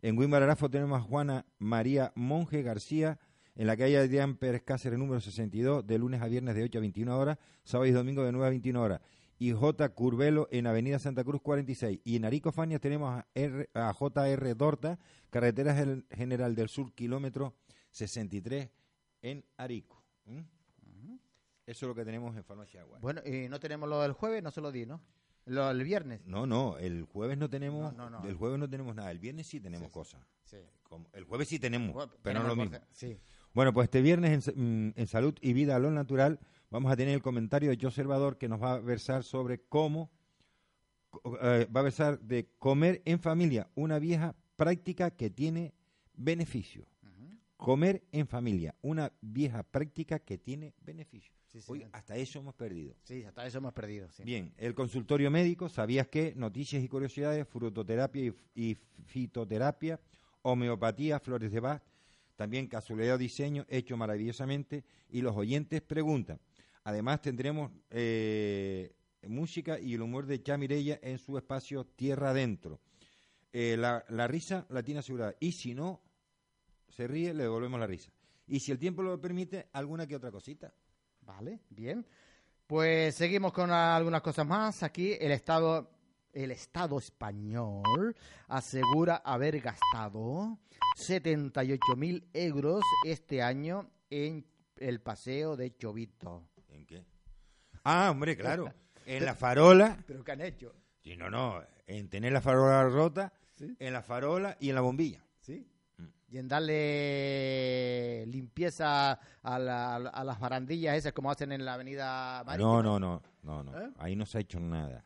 [0.01, 3.19] En Guimbararafo tenemos a Juana María Monje García
[3.59, 6.81] en la calle Adrián Pérez Cáceres, número 62, de lunes a viernes de 8 a
[6.81, 9.01] 21 horas, sábado y domingo de 9 a 21 horas.
[9.37, 9.89] Y J.
[9.89, 11.99] Curvelo en avenida Santa Cruz 46.
[12.03, 14.97] Y en Arico Fanias tenemos a, R- a JR Dorta,
[15.29, 17.53] carretera Gen- General del Sur, kilómetro
[17.91, 18.69] 63
[19.21, 20.03] en Arico.
[20.25, 20.39] ¿Mm?
[21.65, 22.97] Eso es lo que tenemos en Farmacia Agua.
[22.99, 25.01] Bueno, y no tenemos lo del jueves, no se lo di, ¿no?
[25.45, 26.21] Lo del viernes.
[26.25, 28.27] No, no, el jueves no tenemos, No, no, no.
[28.27, 30.21] el jueves no tenemos nada, el viernes sí tenemos Sí, cosas.
[30.43, 30.57] Sí.
[30.83, 32.77] Como- el jueves sí tenemos, pero no lo mismo.
[32.91, 33.19] Sí.
[33.59, 36.39] Bueno, pues este viernes en, mm, en Salud y Vida a lo Natural
[36.71, 40.09] vamos a tener el comentario de Joe Salvador que nos va a versar sobre cómo
[41.41, 45.73] eh, va a versar de comer en familia, una vieja práctica que tiene
[46.13, 46.87] beneficio.
[47.57, 51.33] Comer en familia, una vieja práctica que tiene beneficio.
[51.49, 52.95] Sí, Hoy hasta eso hemos perdido.
[53.03, 54.09] Sí, hasta eso hemos perdido.
[54.13, 54.23] Sí.
[54.23, 56.31] Bien, el consultorio médico, ¿sabías qué?
[56.33, 59.99] Noticias y curiosidades, frutoterapia y, y fitoterapia,
[60.43, 61.83] homeopatía, flores de Bach,
[62.39, 66.39] también casualidad o diseño, hecho maravillosamente, y los oyentes preguntan.
[66.85, 68.95] Además tendremos eh,
[69.27, 72.79] música y el humor de Chamirella en su espacio Tierra Adentro.
[73.51, 76.01] Eh, la, la risa la tiene asegurada, y si no
[76.87, 78.09] se ríe, le devolvemos la risa.
[78.47, 80.73] Y si el tiempo lo permite, alguna que otra cosita.
[81.23, 82.05] Vale, bien.
[82.65, 84.81] Pues seguimos con algunas cosas más.
[84.81, 85.91] Aquí el Estado,
[86.39, 88.15] el Estado español
[88.47, 90.57] asegura haber gastado
[90.97, 94.45] 78.000 euros este año en
[94.77, 96.47] el paseo de Chovito.
[96.69, 97.03] ¿En qué?
[97.83, 98.73] Ah, hombre, claro.
[99.05, 99.97] En la farola.
[100.05, 100.71] ¿Pero qué han hecho?
[100.99, 101.63] Sí, no, no.
[101.87, 103.75] En tener la farola rota, ¿Sí?
[103.79, 105.25] en la farola y en la bombilla.
[105.39, 105.65] ¿Sí?
[105.97, 106.03] Mm.
[106.27, 112.43] Y en darle limpieza a, la- a las barandillas esas como hacen en la avenida
[112.45, 112.69] Marítima.
[112.69, 113.23] No, no, no.
[113.41, 113.81] No, no.
[113.81, 113.89] ¿Eh?
[113.97, 115.03] Ahí no se ha hecho nada.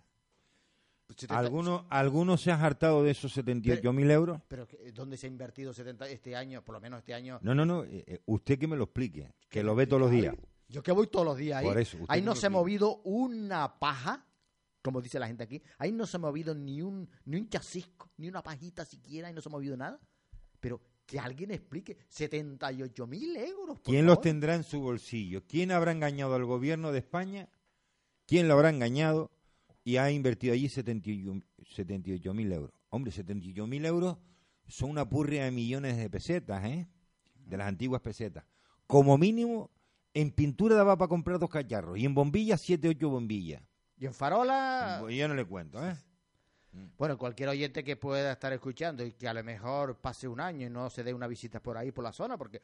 [1.06, 4.42] Pues ¿Alguno, ¿Alguno se ha hartado de esos 78 mil euros?
[4.48, 6.64] Pero ¿dónde se ha invertido 70 este año?
[6.64, 7.40] Por lo menos este año.
[7.42, 7.84] No, no, no.
[7.84, 9.32] eh, eh, usted que me lo explique.
[9.50, 10.36] Que lo ve todos los días.
[10.70, 11.66] Yo que voy todos los días ahí.
[11.66, 14.26] Por eso, ahí no se ha movido una paja.
[14.82, 15.62] como dice la gente aquí.
[15.78, 19.34] Ahí no se ha movido ni un, ni un chasisco, ni una pajita siquiera, y
[19.34, 20.00] no se ha movido nada.
[20.60, 23.80] Pero que alguien explique, 78 mil euros.
[23.80, 25.44] por ¿Quién los tendrá en su bolsillo?
[25.46, 27.50] ¿Quién habrá engañado al gobierno de España?
[28.26, 29.32] ¿Quién lo habrá engañado
[29.84, 32.72] y ha invertido allí 78 mil euros?
[32.90, 34.18] Hombre, 78 mil euros
[34.68, 36.88] son una purria de millones de pesetas, ¿eh?
[37.36, 38.46] De las antiguas pesetas.
[38.88, 39.72] Como mínimo,
[40.14, 43.62] en pintura daba para comprar dos cacharros y en bombillas, siete, ocho bombillas.
[43.98, 45.96] Y en Farola, Yo no le cuento, ¿eh?
[46.98, 50.68] bueno, cualquier oyente que pueda estar escuchando y que a lo mejor pase un año
[50.68, 52.62] y no se dé una visita por ahí, por la zona, porque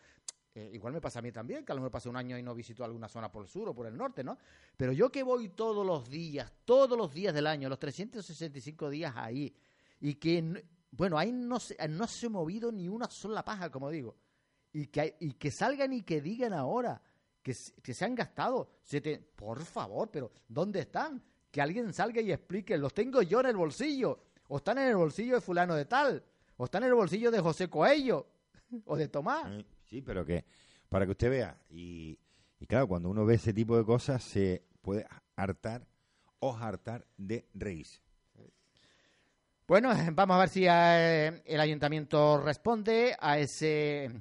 [0.55, 2.43] eh, igual me pasa a mí también, que a lo mejor pase un año y
[2.43, 4.37] no visito alguna zona por el sur o por el norte, ¿no?
[4.75, 9.13] Pero yo que voy todos los días, todos los días del año, los 365 días
[9.15, 9.55] ahí,
[9.99, 13.89] y que, bueno, ahí no se, no se ha movido ni una sola paja, como
[13.89, 14.15] digo,
[14.73, 17.01] y que, y que salgan y que digan ahora
[17.41, 21.23] que, se- que se han gastado, sete- por favor, pero ¿dónde están?
[21.51, 24.95] Que alguien salga y explique, los tengo yo en el bolsillo, o están en el
[24.95, 26.23] bolsillo de fulano de tal,
[26.57, 28.27] o están en el bolsillo de José Coello,
[28.85, 29.45] o de Tomás.
[29.51, 30.45] Eh, Sí, pero que
[30.87, 32.19] para que usted vea y,
[32.59, 35.87] y claro, cuando uno ve ese tipo de cosas se puede hartar
[36.39, 38.01] o hartar de reírse.
[39.67, 44.11] Bueno, vamos a ver si eh, el ayuntamiento responde a ese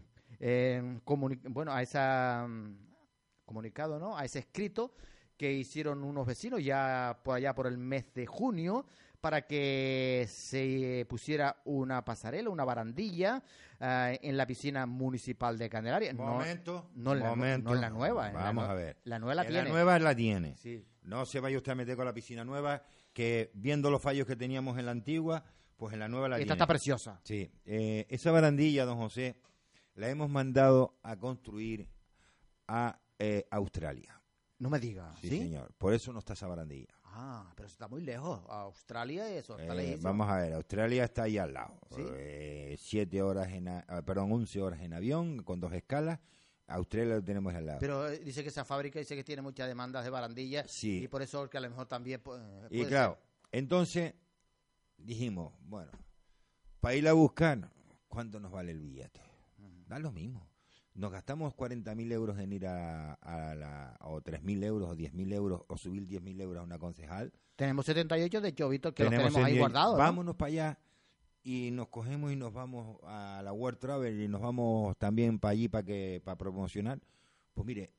[0.40, 1.00] eh,
[1.48, 2.76] bueno, a esa mm,
[3.44, 4.16] comunicado, ¿no?
[4.16, 4.92] A ese escrito
[5.36, 8.86] que hicieron unos vecinos ya por allá por el mes de junio
[9.20, 13.42] para que se pusiera una pasarela, una barandilla
[13.80, 16.12] eh, en la piscina municipal de Candelaria.
[16.12, 17.68] No- Momento, no en la momento.
[17.70, 18.96] no en la nueva, en la Vamos a ver.
[19.04, 19.70] la nueva la En tiene.
[19.70, 20.56] nueva la tiene.
[20.56, 20.84] Sí.
[21.02, 24.36] No se vaya usted a meter con la piscina nueva, que viendo los fallos que
[24.36, 25.42] teníamos en la antigua,
[25.76, 26.54] pues en la nueva la Esta tiene.
[26.54, 27.20] está preciosa.
[27.24, 29.36] Sí, eh, esa barandilla, don José,
[29.94, 31.88] la hemos mandado a construir
[32.68, 34.20] a eh, Australia.
[34.58, 35.14] No me diga.
[35.20, 35.38] Sí, ¿Sí?
[35.38, 35.72] señor.
[35.78, 36.92] Por eso no está esa barandilla.
[37.10, 38.40] Ah, pero eso está muy lejos.
[38.48, 41.78] Australia, eso está Eh, vamos a ver, Australia está ahí al lado.
[41.90, 42.02] ¿Sí?
[42.06, 46.20] Eh, siete horas en, a- ah, perdón, 11 horas en avión con dos escalas.
[46.66, 47.78] Australia lo tenemos al lado.
[47.80, 51.02] Pero eh, dice que esa fábrica dice que tiene muchas demandas de barandillas Sí.
[51.04, 52.20] y por eso que a lo mejor también
[52.70, 53.18] y claro,
[53.50, 54.14] entonces
[54.98, 55.90] dijimos, bueno,
[56.80, 57.70] para ir a buscar,
[58.08, 59.20] ¿cuánto nos vale el billete?
[59.86, 60.47] Da lo mismo.
[60.98, 65.62] Nos gastamos 40.000 euros en ir a, a la, o 3.000 euros o 10.000 euros
[65.68, 67.32] o subir 10.000 euros a una concejal.
[67.54, 69.92] Tenemos 78 de hecho, Víctor, que los tenemos ahí guardados.
[69.92, 69.98] ¿no?
[69.98, 70.78] Vámonos para allá
[71.44, 75.52] y nos cogemos y nos vamos a la World Travel y nos vamos también para
[75.52, 76.98] allí para que para promocionar.
[77.54, 77.92] Pues mire,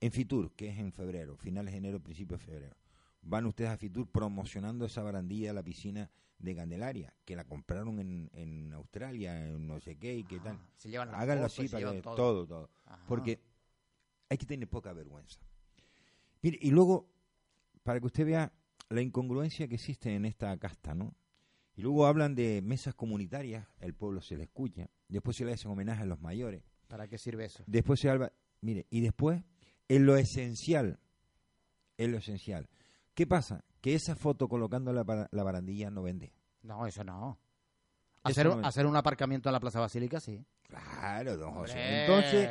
[0.00, 2.76] en Fitur, que es en febrero, finales de enero, principios de febrero,
[3.22, 8.00] van ustedes a Fitur promocionando esa barandilla de la piscina de Candelaria, que la compraron
[8.00, 10.56] en, en Australia, en no sé qué y qué tal.
[10.60, 12.46] Ah, se llevan las Háganlo fotos, así se para llevan que todo.
[12.46, 12.70] todo.
[13.06, 13.40] Porque
[14.28, 15.40] hay que tener poca vergüenza.
[16.42, 17.08] Mire, y luego,
[17.84, 18.52] para que usted vea
[18.88, 21.14] la incongruencia que existe en esta casta, ¿no?
[21.76, 25.70] Y luego hablan de mesas comunitarias, el pueblo se le escucha, después se le hacen
[25.70, 27.62] homenaje a los mayores, ¿Para qué sirve eso?
[27.66, 29.42] después se habla, mire, y después,
[29.88, 30.98] en lo esencial,
[31.96, 32.68] en lo esencial,
[33.14, 33.64] ¿qué pasa?
[33.80, 36.32] Que esa foto colocando la, la barandilla no vende.
[36.62, 37.38] No, eso no.
[38.22, 38.66] Hacer, un- no es.
[38.68, 40.44] hacer un aparcamiento en la Plaza Basílica, sí.
[40.62, 41.72] Claro, don José.
[41.72, 42.00] Hombre.
[42.04, 42.48] Entonces,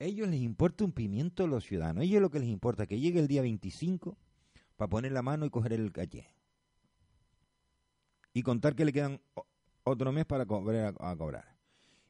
[0.00, 2.02] a ellos les importa un pimiento a los ciudadanos.
[2.02, 4.16] A ellos lo que les importa es que llegue el día 25
[4.76, 6.28] para poner la mano y coger el caché.
[8.34, 9.20] Y contar que le quedan
[9.84, 11.56] otro mes para cobrar a, a cobrar.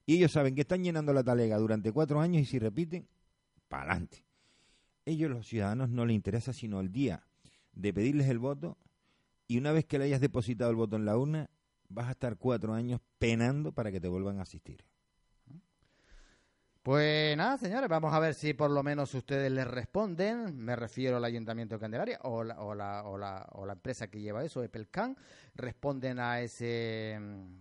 [0.05, 3.09] Y ellos saben que están llenando la talega durante cuatro años y si repiten,
[3.69, 4.25] para adelante.
[5.05, 7.25] Ellos, los ciudadanos, no les interesa sino el día
[7.79, 8.77] de pedirles el voto
[9.47, 11.49] y una vez que le hayas depositado el voto en la urna,
[11.89, 14.85] vas a estar cuatro años penando para que te vuelvan a asistir.
[16.83, 20.57] Pues nada, señores, vamos a ver si por lo menos ustedes les responden.
[20.57, 24.09] Me refiero al Ayuntamiento de Candelaria o la, o la, o la, o la empresa
[24.09, 25.17] que lleva eso, Epelcan.
[25.55, 27.61] Responden a ese mm,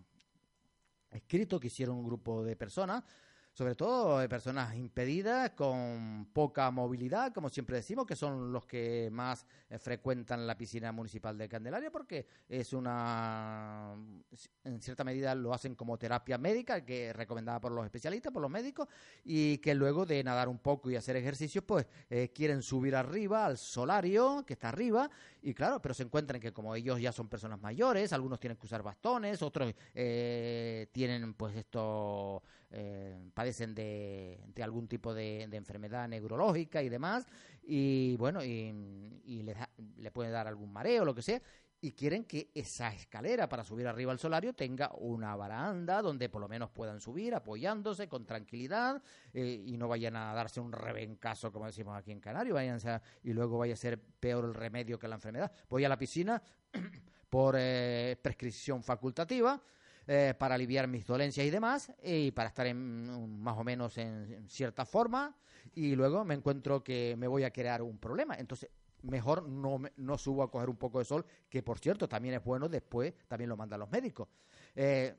[1.12, 3.04] escrito que hicieron un grupo de personas,
[3.58, 9.10] sobre todo de personas impedidas, con poca movilidad, como siempre decimos, que son los que
[9.12, 13.96] más eh, frecuentan la piscina municipal de Candelaria, porque es una,
[14.64, 18.44] en cierta medida lo hacen como terapia médica, que es recomendada por los especialistas, por
[18.44, 18.90] los médicos,
[19.24, 23.48] y que luego de nadar un poco y hacer ejercicios, pues eh, quieren subir arriba
[23.48, 25.10] al solario, que está arriba,
[25.42, 28.68] y claro, pero se encuentran que como ellos ya son personas mayores, algunos tienen que
[28.68, 36.08] usar bastones, otros eh, tienen pues esto, eh, padecen de, algún tipo de, de enfermedad
[36.08, 37.26] neurológica y demás,
[37.64, 38.72] y bueno, y,
[39.44, 39.58] les
[39.98, 41.42] le puede dar algún mareo, lo que sea,
[41.80, 46.42] y quieren que esa escalera para subir arriba al solario tenga una baranda donde por
[46.42, 49.02] lo menos puedan subir apoyándose con tranquilidad
[49.34, 53.34] eh, y no vayan a darse un rebencazo como decimos aquí en Canarias váyanse y
[53.34, 55.52] luego vaya a ser peor el remedio que la enfermedad.
[55.70, 56.42] Voy a la piscina
[57.30, 59.62] por eh, prescripción facultativa
[60.08, 64.48] eh, para aliviar mis dolencias y demás, y para estar en, más o menos en,
[64.48, 65.36] cierta forma,
[65.74, 68.36] y luego me encuentro que me voy a crear un problema.
[68.36, 68.70] Entonces,
[69.04, 72.44] mejor no, no subo a coger un poco de sol, que por cierto también es
[72.44, 74.30] bueno, después también lo mandan los médicos.
[74.76, 75.14] Eh,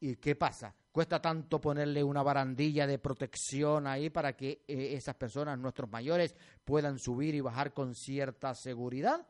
[0.00, 0.72] ¿Y qué pasa?
[0.92, 6.36] ¿Cuesta tanto ponerle una barandilla de protección ahí para que eh, esas personas, nuestros mayores,
[6.64, 9.26] puedan subir y bajar con cierta seguridad?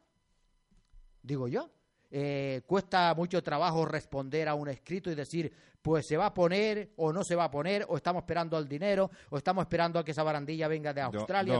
[1.22, 1.70] Digo yo.
[2.10, 5.52] Eh, cuesta mucho trabajo responder a un escrito y decir,
[5.82, 8.68] pues se va a poner o no se va a poner, o estamos esperando al
[8.68, 11.58] dinero, o estamos esperando a que esa barandilla venga de Australia,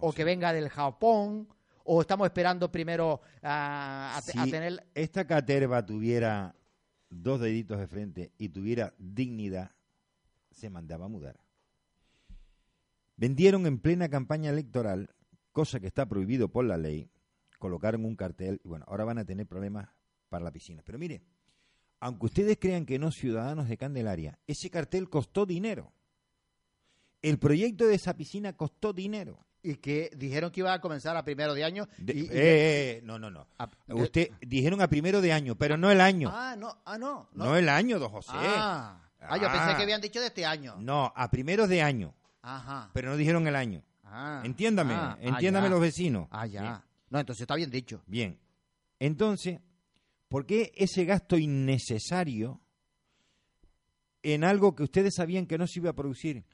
[0.00, 1.48] o que venga del Japón,
[1.84, 4.20] o estamos esperando primero a,
[4.50, 4.84] tener...
[4.94, 6.54] Esta caterva tuviera
[7.08, 9.70] dos deditos de frente y tuviera dignidad,
[10.50, 11.40] se mandaba a mudar.
[13.16, 15.10] Vendieron en plena campaña electoral,
[15.52, 17.08] cosa que está prohibido por la ley,
[17.58, 19.88] colocaron un cartel y bueno, ahora van a tener problemas
[20.28, 20.82] para la piscina.
[20.84, 21.22] Pero mire,
[22.00, 25.92] aunque ustedes crean que no ciudadanos de Candelaria, ese cartel costó dinero.
[27.22, 29.46] El proyecto de esa piscina costó dinero.
[29.62, 31.88] Y que dijeron que iba a comenzar a primero de año.
[32.06, 33.48] Eh, eh, no, no, no.
[33.88, 36.30] Usted dijeron a primero de año, pero no el año.
[36.32, 37.28] Ah, no, ah, no.
[37.32, 38.30] No, el año, don José.
[38.34, 40.76] Ah, ah yo pensé que habían dicho de este año.
[40.78, 42.14] No, a primeros de año.
[42.42, 42.90] Ajá.
[42.92, 43.82] Pero no dijeron el año.
[44.04, 46.28] Ah, entiéndame, ah, entiéndame los vecinos.
[46.30, 46.85] Ah, ya.
[47.10, 48.02] No, entonces está bien dicho.
[48.06, 48.38] Bien.
[48.98, 49.60] Entonces,
[50.28, 52.60] ¿por qué ese gasto innecesario
[54.22, 56.44] en algo que ustedes sabían que no se iba a producir?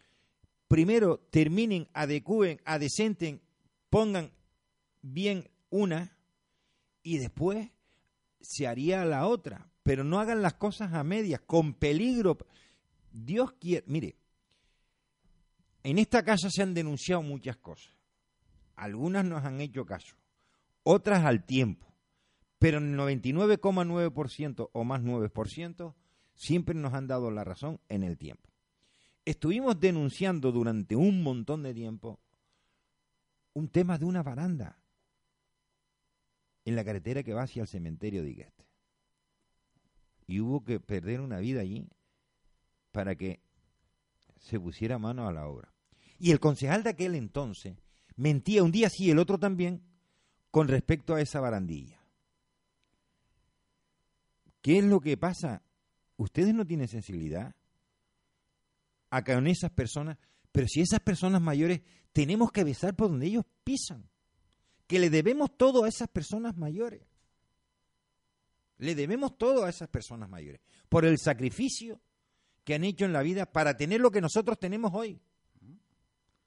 [0.69, 3.41] Primero terminen, adecúen, adecenten,
[3.91, 4.33] pongan
[5.01, 6.17] bien una
[7.03, 7.71] y después
[8.41, 9.71] se haría la otra.
[9.83, 12.39] Pero no hagan las cosas a medias, con peligro.
[13.11, 14.17] Dios quiere, mire,
[15.83, 17.93] en esta casa se han denunciado muchas cosas.
[18.77, 20.17] Algunas nos han hecho caso
[20.83, 21.87] otras al tiempo,
[22.59, 25.95] pero el 99,9% o más 9%
[26.35, 28.49] siempre nos han dado la razón en el tiempo.
[29.25, 32.21] Estuvimos denunciando durante un montón de tiempo
[33.55, 34.79] un tema de una baranda
[36.65, 38.67] en la carretera que va hacia el cementerio de Igueste.
[40.27, 41.89] Y hubo que perder una vida allí
[42.91, 43.41] para que
[44.39, 45.73] se pusiera mano a la obra.
[46.19, 47.77] Y el concejal de aquel entonces
[48.17, 49.83] mentía un día sí el otro también
[50.53, 51.99] con respecto a esa barandilla.
[54.61, 55.63] ¿Qué es lo que pasa?
[56.19, 57.57] Ustedes no tienen sensibilidad
[59.11, 60.19] a con esas personas,
[60.53, 61.81] pero si esas personas mayores
[62.13, 64.09] tenemos que besar por donde ellos pisan,
[64.87, 67.03] que le debemos todo a esas personas mayores.
[68.77, 71.99] Le debemos todo a esas personas mayores por el sacrificio
[72.63, 75.19] que han hecho en la vida para tener lo que nosotros tenemos hoy.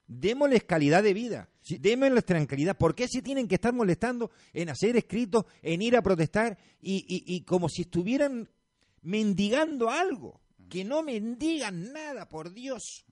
[0.06, 2.76] Démosles calidad de vida, démosles tranquilidad.
[2.76, 7.04] ¿Por qué se tienen que estar molestando en hacer escritos, en ir a protestar y,
[7.08, 8.48] y, como si estuvieran
[9.02, 10.40] mendigando algo?
[10.68, 13.04] Que no mendigan nada, por Dios.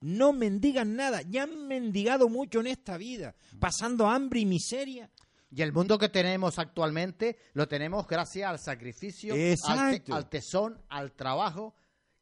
[0.00, 1.22] No mendigan nada.
[1.22, 5.10] Ya han mendigado mucho en esta vida, pasando hambre y miseria.
[5.50, 9.34] Y el mundo que tenemos actualmente lo tenemos gracias al sacrificio,
[9.66, 11.74] al, al tesón, al trabajo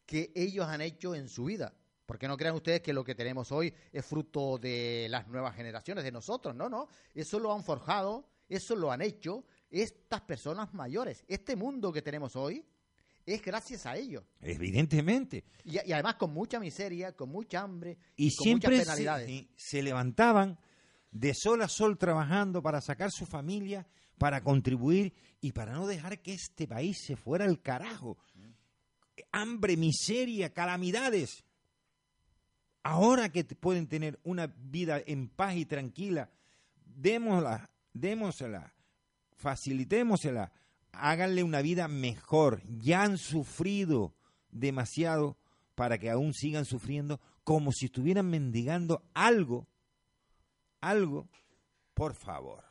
[0.07, 1.75] que ellos han hecho en su vida.
[2.07, 6.05] Porque no crean ustedes que lo que tenemos hoy es fruto de las nuevas generaciones,
[6.05, 6.55] de nosotros.
[6.55, 6.89] No, no.
[7.13, 11.25] Eso lo han forjado, eso lo han hecho estas personas mayores.
[11.27, 12.65] Este mundo que tenemos hoy
[13.27, 14.23] es gracias a ellos.
[14.41, 15.45] Evidentemente.
[15.65, 19.27] Y, además con mucha miseria, con mucha hambre y, con siempre muchas penalidades.
[19.27, 20.59] Se, se levantaban
[21.11, 23.85] de sol a sol trabajando para sacar su familia,
[24.17, 28.17] para contribuir y para no dejar que este país se fuera al carajo.
[29.33, 31.45] Hambre, miseria, calamidades
[32.87, 36.30] ahora que pueden tener una vida en paz y tranquila,
[36.84, 38.74] démosla, démosela,
[39.34, 40.53] facilitémosela,
[40.93, 42.62] háganle una vida mejor.
[42.78, 44.14] Ya han sufrido
[44.53, 45.37] demasiado
[45.74, 49.66] para que aún sigan sufriendo como si estuvieran mendigando algo,
[50.80, 51.28] algo,
[51.93, 52.62] por favor.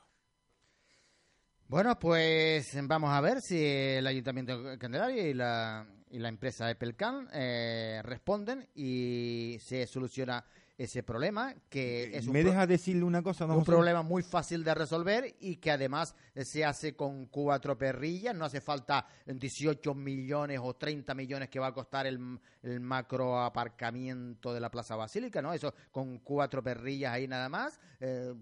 [1.67, 5.85] Bueno, pues vamos a ver si el Ayuntamiento de Candelaria y la,
[6.15, 10.45] y la empresa Epelcan eh, responden y se soluciona
[10.77, 13.45] ese problema, que es un, ¿Me deja decirle una cosa?
[13.45, 18.33] un problema muy fácil de resolver y que además eh, se hace con cuatro perrillas,
[18.33, 23.41] no hace falta 18 millones o 30 millones que va a costar el, el macro
[23.41, 25.53] aparcamiento de la Plaza Basílica, ¿no?
[25.53, 28.33] Eso con cuatro perrillas ahí nada más, eh,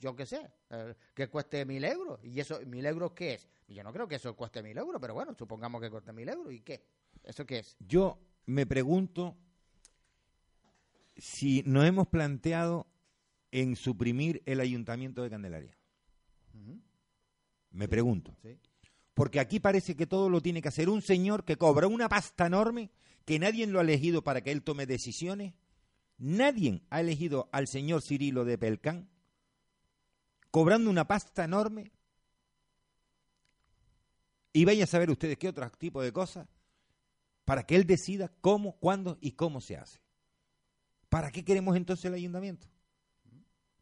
[0.00, 2.20] yo qué sé, eh, que cueste mil euros.
[2.22, 3.48] ¿Y eso, mil euros qué es?
[3.68, 6.52] Yo no creo que eso cueste mil euros, pero bueno, supongamos que cueste mil euros.
[6.52, 6.84] ¿Y qué?
[7.24, 7.76] ¿Eso qué es?
[7.80, 9.36] Yo me pregunto
[11.16, 12.86] si nos hemos planteado
[13.50, 15.76] en suprimir el ayuntamiento de Candelaria.
[17.70, 18.36] Me pregunto.
[18.42, 18.58] sí.
[19.14, 22.46] Porque aquí parece que todo lo tiene que hacer un señor que cobra una pasta
[22.46, 22.90] enorme,
[23.24, 25.54] que nadie lo ha elegido para que él tome decisiones.
[26.18, 29.08] Nadie ha elegido al señor Cirilo de Pelcán,
[30.50, 31.92] cobrando una pasta enorme.
[34.54, 36.46] Y vayan a saber ustedes qué otro tipo de cosas,
[37.44, 40.00] para que él decida cómo, cuándo y cómo se hace.
[41.08, 42.68] ¿Para qué queremos entonces el ayuntamiento?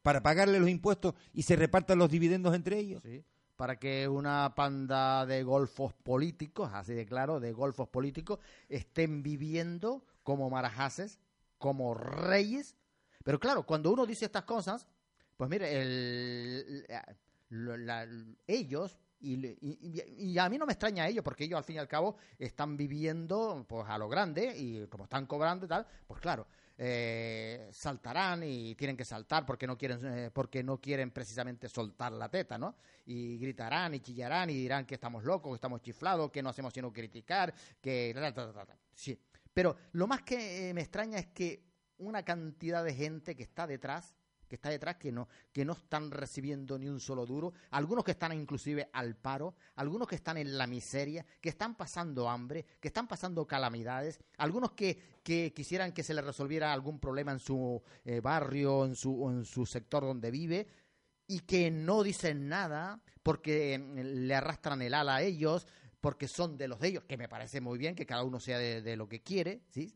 [0.02, 3.02] ¿Para pagarle los impuestos y se repartan los dividendos entre ellos?
[3.02, 3.24] Sí,
[3.60, 8.38] para que una panda de golfos políticos, así de claro, de golfos políticos,
[8.70, 11.20] estén viviendo como marajases,
[11.58, 12.74] como reyes.
[13.22, 14.86] Pero claro, cuando uno dice estas cosas,
[15.36, 16.86] pues mire, el,
[18.46, 21.76] ellos, y, y- y a mí no me extraña a ellos, porque ellos al fin
[21.76, 25.86] y al cabo están viviendo pues a lo grande y como están cobrando y tal,
[26.06, 26.46] pues claro,
[26.78, 32.12] eh, saltarán y tienen que saltar porque no quieren eh, porque no quieren precisamente soltar
[32.12, 32.74] la teta, ¿no?
[33.04, 36.72] Y gritarán y chillarán y dirán que estamos locos, que estamos chiflados, que no hacemos
[36.72, 37.52] sino criticar,
[37.82, 38.14] que
[38.94, 39.18] sí.
[39.52, 41.64] Pero lo más que eh, me extraña es que
[41.98, 44.14] una cantidad de gente que está detrás
[44.50, 48.10] que está detrás que no que no están recibiendo ni un solo duro, algunos que
[48.10, 52.88] están inclusive al paro, algunos que están en la miseria, que están pasando hambre, que
[52.88, 57.80] están pasando calamidades, algunos que, que quisieran que se les resolviera algún problema en su
[58.04, 60.66] eh, barrio, en su o en su sector donde vive
[61.28, 65.68] y que no dicen nada porque eh, le arrastran el ala a ellos,
[66.00, 68.58] porque son de los de ellos, que me parece muy bien que cada uno sea
[68.58, 69.94] de, de lo que quiere, ¿sí?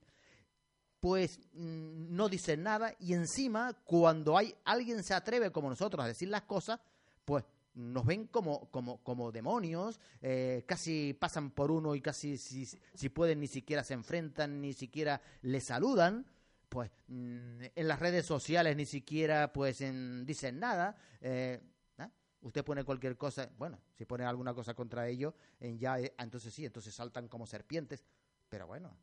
[1.04, 6.08] Pues mm, no dicen nada y encima cuando hay alguien se atreve como nosotros a
[6.08, 6.80] decir las cosas,
[7.26, 7.44] pues
[7.74, 13.08] nos ven como, como, como demonios, eh, casi pasan por uno y casi si, si
[13.10, 16.24] pueden ni siquiera se enfrentan, ni siquiera le saludan,
[16.70, 20.96] pues mm, en las redes sociales ni siquiera pues en- dicen nada.
[21.20, 21.60] eh,
[21.98, 22.08] ¿ah?
[22.40, 26.64] Usted pone cualquier cosa, bueno, si pone alguna cosa contra ellos, ya, eh, entonces sí,
[26.64, 28.02] entonces saltan como serpientes,
[28.48, 28.96] pero bueno,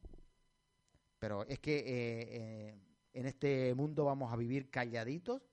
[1.21, 2.75] pero es que eh, eh,
[3.13, 5.43] en este mundo vamos a vivir calladitos,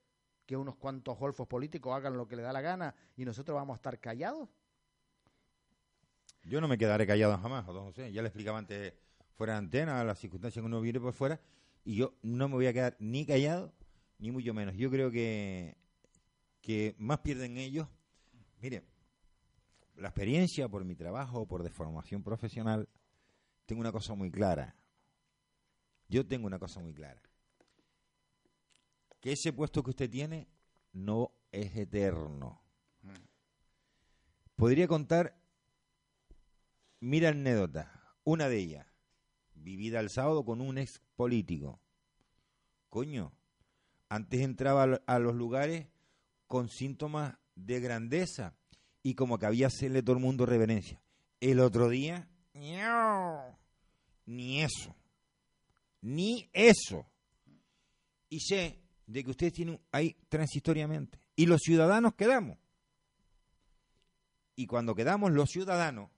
[0.47, 3.75] que unos cuantos golfos políticos hagan lo que le da la gana y nosotros vamos
[3.75, 4.49] a estar callados.
[6.43, 8.11] Yo no me quedaré callado jamás, José.
[8.13, 8.95] Ya le explicaba antes
[9.35, 11.39] fuera de antena las circunstancias que uno viene por fuera
[11.85, 13.75] y yo no me voy a quedar ni callado
[14.19, 14.75] ni mucho menos.
[14.75, 15.77] Yo creo que
[16.63, 17.87] que más pierden ellos.
[18.63, 18.85] Mire,
[19.97, 22.89] la experiencia por mi trabajo, por deformación profesional,
[23.67, 24.75] tengo una cosa muy clara.
[26.09, 27.23] Yo tengo una cosa muy clara.
[29.21, 30.49] Que ese puesto que usted tiene
[30.93, 32.63] no es eterno.
[34.57, 35.39] Podría contar
[37.01, 37.89] mil anécdotas.
[38.25, 38.87] Una de ellas,
[39.55, 41.81] vivida el sábado con un ex político.
[42.89, 43.33] Coño,
[44.09, 45.87] antes entraba a los lugares
[46.47, 48.55] con síntomas de grandeza
[49.03, 51.01] y como que había hacerle todo el mundo reverencia.
[51.41, 52.29] El otro día,
[54.27, 54.97] ni eso,
[56.01, 57.07] ni eso.
[58.29, 61.19] Y sé de que ustedes tienen ahí transitoriamente.
[61.35, 62.59] Y los ciudadanos quedamos.
[64.55, 66.11] Y cuando quedamos los ciudadanos,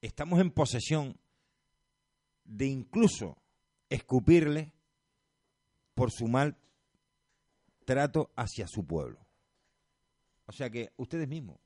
[0.00, 1.18] estamos en posesión
[2.44, 3.38] de incluso
[3.88, 4.72] escupirle
[5.94, 6.56] por su mal
[7.84, 9.24] trato hacia su pueblo.
[10.46, 11.58] O sea que ustedes mismos.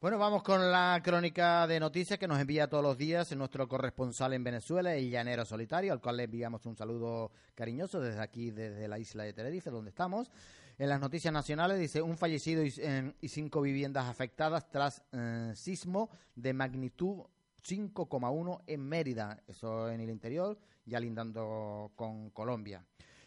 [0.00, 4.32] Bueno, vamos con la crónica de noticias que nos envía todos los días nuestro corresponsal
[4.32, 8.88] en Venezuela, el llanero solitario, al cual le enviamos un saludo cariñoso desde aquí, desde
[8.88, 10.30] la isla de Tenerife, donde estamos.
[10.78, 16.54] En las noticias nacionales dice un fallecido y, cinco viviendas afectadas tras eh, sismo de
[16.54, 17.24] magnitud
[17.62, 22.82] 5,1 en Mérida, eso en el interior, ya lindando con Colombia.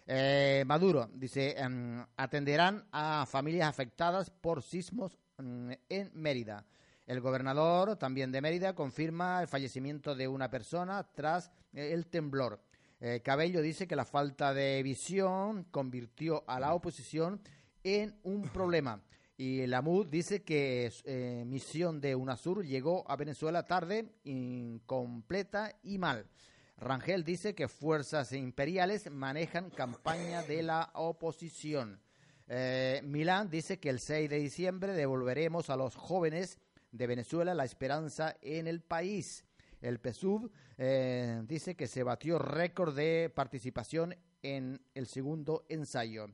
[0.08, 5.20] Eh, Maduro dice, em, atenderán a familias afectadas por sismos
[5.90, 6.66] en Mérida.
[7.06, 12.62] El gobernador también de Mérida confirma el fallecimiento de una persona tras eh, el temblor.
[13.02, 17.42] Eh, Cabello dice que la falta de visión convirtió a la oposición
[17.84, 19.02] en un problema.
[19.36, 25.98] Y la MUD dice que eh, misión de UNASUR llegó a Venezuela tarde, incompleta y
[25.98, 26.28] mal.
[26.78, 32.00] Rangel dice que fuerzas imperiales manejan campaña de la oposición.
[32.56, 36.60] Eh, Milán dice que el 6 de diciembre devolveremos a los jóvenes
[36.92, 39.44] de Venezuela la esperanza en el país.
[39.82, 46.28] El PSUV eh, dice que se batió récord de participación en el segundo ensayo.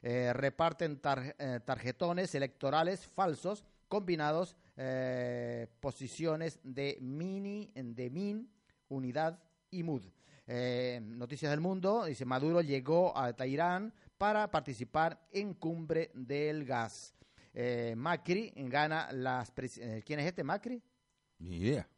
[0.00, 4.56] Eh, reparten tarjetones electorales falsos combinados
[5.80, 8.48] posiciones de mini, de min,
[8.88, 9.40] unidad
[9.72, 10.04] y MUD.
[11.00, 17.14] Noticias del Mundo dice Maduro llegó a Teherán para participar en Cumbre del Gas.
[17.52, 19.52] Eh, Macri gana las...
[19.78, 20.82] Eh, ¿Quién es este Macri?
[21.38, 21.88] Ni idea.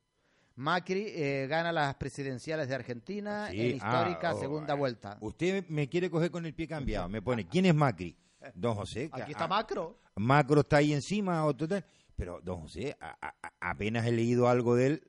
[0.57, 5.19] Macri eh, gana las presidenciales de Argentina en histórica ah, oh, segunda vuelta.
[5.21, 7.09] Usted me quiere coger con el pie cambiado.
[7.09, 8.17] Me pone, ¿quién es Macri?
[8.55, 9.11] Don José.
[9.13, 9.99] Aquí está Macro.
[10.15, 11.45] Macro está ahí encima.
[12.17, 12.97] pero, don José,
[13.61, 15.03] apenas he leído algo de él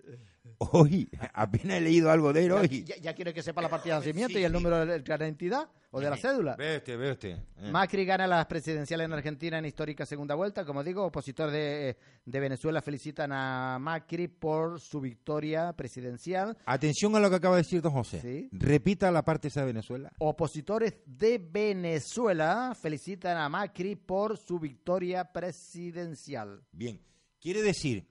[0.57, 1.09] hoy.
[1.33, 2.85] Apenas he leído algo de él hoy.
[3.01, 5.99] Ya, quiere que sepa la partida de nacimiento y el número de la identidad o
[5.99, 6.55] de la cédula.
[6.55, 7.37] Ve usted, ve usted.
[7.57, 7.71] Eh.
[7.71, 10.65] Macri gana las presidenciales en Argentina en histórica segunda vuelta.
[10.65, 16.57] Como digo, opositores de, de, Venezuela felicitan a Macri por su victoria presidencial.
[16.65, 18.49] Atención a lo que acaba de decir don José.
[18.51, 20.11] Repita la parte esa de Venezuela.
[20.19, 26.63] Opositores de Venezuela felicitan a Macri por su victoria presidencial.
[26.71, 27.01] Bien,
[27.39, 28.07] quiere decir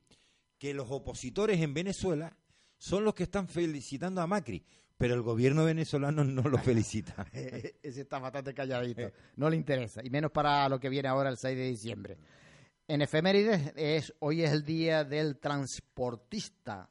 [0.59, 2.37] que los opositores en Venezuela
[2.79, 4.65] son los que están felicitando a Macri,
[4.97, 7.27] pero el gobierno venezolano no lo felicita.
[7.33, 11.37] Ese está bastante calladito, no le interesa, y menos para lo que viene ahora el
[11.37, 12.19] 6 de diciembre.
[12.89, 16.89] En efemérides, es, hoy es el día del transportista.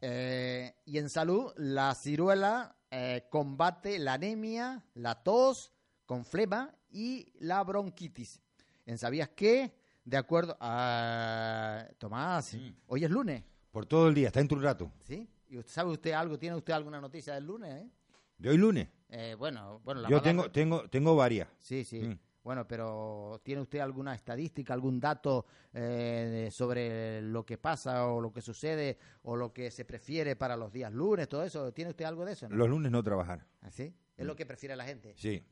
[0.00, 5.72] Eh, y en salud, la ciruela eh, combate la anemia, la tos
[6.06, 8.40] con flema y la bronquitis.
[8.86, 9.77] ¿En sabías qué?
[10.08, 12.56] De acuerdo a Tomás,
[12.86, 13.44] hoy es lunes.
[13.70, 14.90] Por todo el día, está en tu rato.
[15.02, 15.28] ¿Sí?
[15.50, 16.38] ¿Y usted sabe usted algo?
[16.38, 17.74] ¿Tiene usted alguna noticia del lunes?
[17.74, 17.90] Eh?
[18.38, 18.88] ¿De hoy lunes?
[19.10, 20.00] Eh, bueno, bueno.
[20.00, 21.46] La Yo tengo, tengo, tengo varias.
[21.58, 22.00] Sí, sí.
[22.00, 22.18] Mm.
[22.42, 25.44] Bueno, pero ¿tiene usted alguna estadística, algún dato
[25.74, 30.56] eh, sobre lo que pasa o lo que sucede o lo que se prefiere para
[30.56, 31.70] los días lunes, todo eso?
[31.74, 32.48] ¿Tiene usted algo de eso?
[32.48, 33.44] Los lunes no trabajar.
[33.60, 33.92] ¿Así?
[33.94, 34.36] ¿Ah, ¿Es lo mm.
[34.36, 35.12] que prefiere la gente?
[35.18, 35.44] Sí.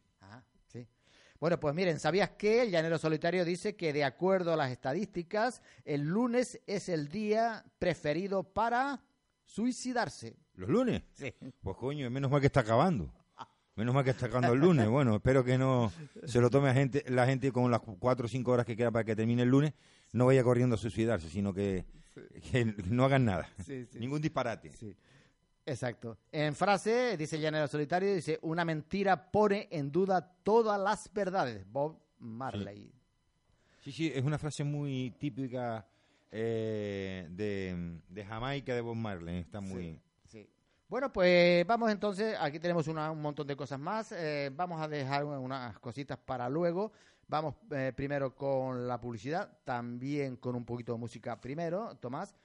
[1.40, 5.62] Bueno, pues miren, ¿sabías que el Llanero Solitario dice que de acuerdo a las estadísticas,
[5.84, 9.02] el lunes es el día preferido para
[9.44, 10.36] suicidarse?
[10.54, 11.02] ¿Los lunes?
[11.12, 11.34] Sí.
[11.60, 13.12] Pues coño, menos mal que está acabando.
[13.74, 14.88] Menos mal que está acabando el lunes.
[14.88, 15.92] Bueno, espero que no
[16.24, 18.90] se lo tome a gente, la gente con las cuatro o cinco horas que queda
[18.90, 19.74] para que termine el lunes,
[20.12, 21.84] no vaya corriendo a suicidarse, sino que,
[22.86, 23.50] no hagan nada.
[23.98, 24.72] Ningún disparate.
[24.72, 24.96] Sí.
[25.66, 26.16] Exacto.
[26.30, 31.66] En frase, dice llanero solitario, dice, una mentira pone en duda todas las verdades.
[31.68, 32.92] Bob Marley.
[33.80, 35.84] Sí, sí, es una frase muy típica
[36.30, 39.38] eh, de, Jamaica de Bob Marley.
[39.38, 40.00] Está muy...
[40.28, 40.48] Sí,
[40.88, 44.12] Bueno, pues vamos entonces, aquí tenemos un montón de cosas más.
[44.12, 46.92] Eh, vamos a dejar unas cositas para luego.
[47.26, 52.36] Vamos eh, primero con la publicidad, también con un poquito de música primero, Tomás.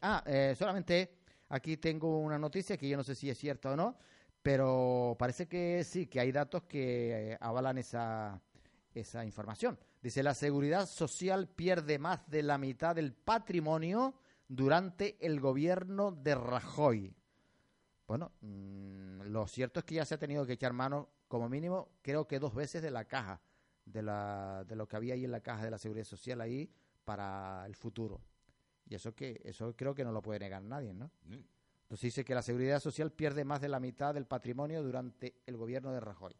[0.00, 0.22] ah,
[0.56, 1.18] solamente
[1.48, 3.96] Aquí tengo una noticia que yo no sé si es cierta o no,
[4.42, 8.40] pero parece que sí, que hay datos que eh, avalan esa,
[8.94, 9.78] esa información.
[10.02, 14.14] Dice, la seguridad social pierde más de la mitad del patrimonio
[14.46, 17.14] durante el gobierno de Rajoy.
[18.06, 21.90] Bueno, mm, lo cierto es que ya se ha tenido que echar mano, como mínimo,
[22.00, 23.40] creo que dos veces de la caja,
[23.84, 26.70] de, la, de lo que había ahí en la caja de la seguridad social ahí
[27.04, 28.20] para el futuro.
[28.88, 31.10] Y eso que eso creo que no lo puede negar nadie, ¿no?
[31.26, 35.56] Entonces dice que la seguridad social pierde más de la mitad del patrimonio durante el
[35.56, 36.34] gobierno de Rajoy.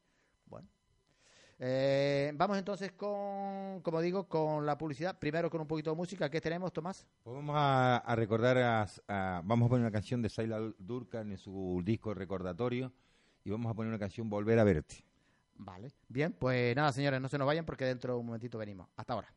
[0.47, 0.69] Bueno.
[1.61, 5.19] Eh, vamos entonces con, como digo, con la publicidad.
[5.19, 6.31] Primero con un poquito de música.
[6.31, 7.07] ¿Qué tenemos, Tomás?
[7.23, 11.83] Pues vamos a, recordar, a, vamos a poner una canción de Saila Durkan en su
[11.85, 12.93] disco recordatorio
[13.45, 15.05] y vamos a poner una canción Volver a verte.
[15.55, 15.91] Vale.
[16.09, 18.89] Bien, pues nada, señores, no se nos vayan porque dentro de un momentito venimos.
[18.97, 19.35] Hasta ahora.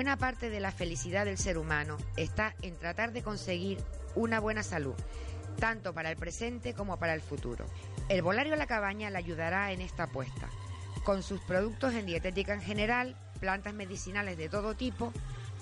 [0.00, 3.84] Buena parte de la felicidad del ser humano está en tratar de conseguir
[4.14, 4.94] una buena salud,
[5.58, 7.66] tanto para el presente como para el futuro.
[8.08, 10.48] El Volario La Cabaña le ayudará en esta apuesta,
[11.04, 15.12] con sus productos en dietética en general, plantas medicinales de todo tipo,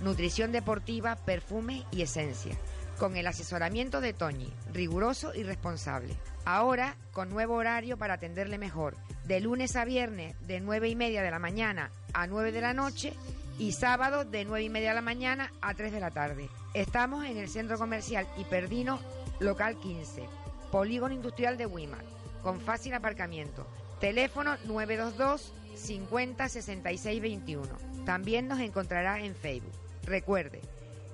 [0.03, 2.57] nutrición deportiva, perfume y esencia,
[2.97, 6.14] con el asesoramiento de Toñi, riguroso y responsable.
[6.45, 11.24] Ahora, con nuevo horario para atenderle mejor, de lunes a viernes de 9 y media
[11.24, 13.14] de la mañana a 9 de la noche
[13.59, 16.49] y sábado de 9 y media de la mañana a 3 de la tarde.
[16.75, 19.01] Estamos en el centro comercial Hiperdino,
[19.41, 20.23] local 15,
[20.71, 22.05] polígono industrial de Wimar,
[22.43, 23.67] con fácil aparcamiento.
[24.01, 27.69] Teléfono 922 50 66 21.
[28.05, 29.73] También nos encontrará en Facebook.
[30.05, 30.61] Recuerde,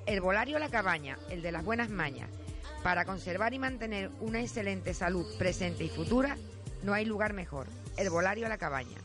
[0.06, 2.28] el Volario La Cabaña, el de las buenas mañas.
[2.82, 6.36] Para conservar y mantener una excelente salud presente y futura,
[6.82, 7.66] no hay lugar mejor.
[7.96, 8.98] El Volario La Cabaña.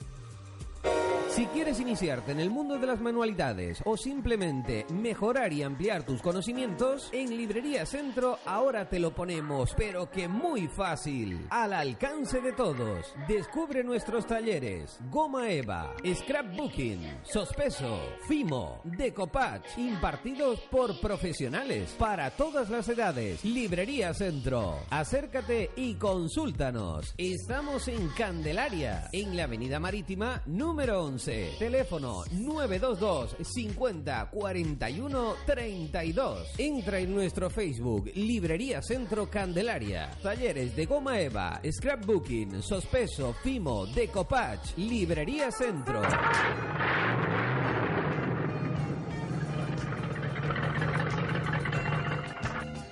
[1.30, 6.24] Si quieres iniciarte en el mundo de las manualidades o simplemente mejorar y ampliar tus
[6.24, 12.52] conocimientos, en Librería Centro ahora te lo ponemos, pero que muy fácil, al alcance de
[12.54, 13.14] todos.
[13.28, 22.90] Descubre nuestros talleres: Goma Eva, Scrapbooking, Sospeso, Fimo, Decopatch, impartidos por profesionales para todas las
[22.90, 23.46] edades.
[23.46, 24.80] Librería Centro.
[24.90, 27.14] Acércate y consúltanos.
[27.18, 36.48] Estamos en Candelaria, en la Avenida Marítima número 11 Teléfono 922 50 41 32.
[36.58, 40.12] Entra en nuestro Facebook Librería Centro Candelaria.
[40.24, 44.78] Talleres de goma eva, scrapbooking, sospeso, fimo, decopatch.
[44.78, 46.02] Librería Centro.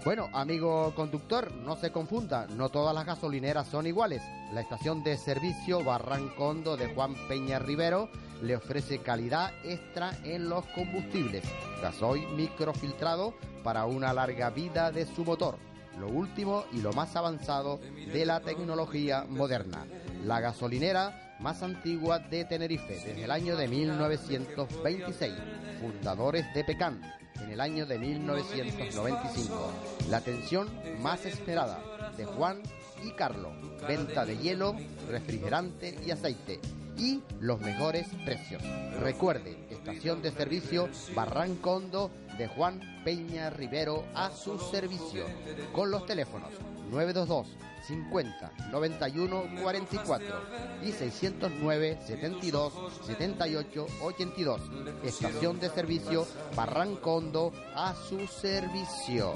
[0.08, 4.22] Bueno, amigo conductor, no se confunda, no todas las gasolineras son iguales.
[4.54, 8.10] La estación de servicio Barrancondo de Juan Peña Rivero
[8.42, 11.44] le ofrece calidad extra en los combustibles.
[11.82, 13.34] Gasoil microfiltrado
[13.66, 15.58] para una larga vida de su motor.
[16.00, 17.82] Lo último y lo más avanzado
[18.14, 19.86] de la tecnología moderna.
[20.24, 25.34] La gasolinera más antigua de Tenerife desde el año de 1926.
[25.82, 27.02] Fundadores de Pecan
[27.42, 29.72] en el año de 1995.
[30.10, 30.70] La atención
[31.02, 31.80] más esperada
[32.18, 32.62] de Juan
[33.04, 33.54] y Carlos.
[33.88, 34.76] Venta de hielo,
[35.10, 36.60] refrigerante y aceite.
[36.98, 38.64] Y los mejores precios.
[39.00, 45.26] Recuerde, estación de servicio Barrancondo de Juan Peña Rivero a su servicio.
[45.74, 46.50] Con los teléfonos
[46.90, 47.58] 922
[47.88, 50.28] 50 91 44
[50.84, 52.74] y 609 72
[53.06, 54.62] 78 82.
[55.04, 59.34] Estación de servicio Barrancondo a su servicio.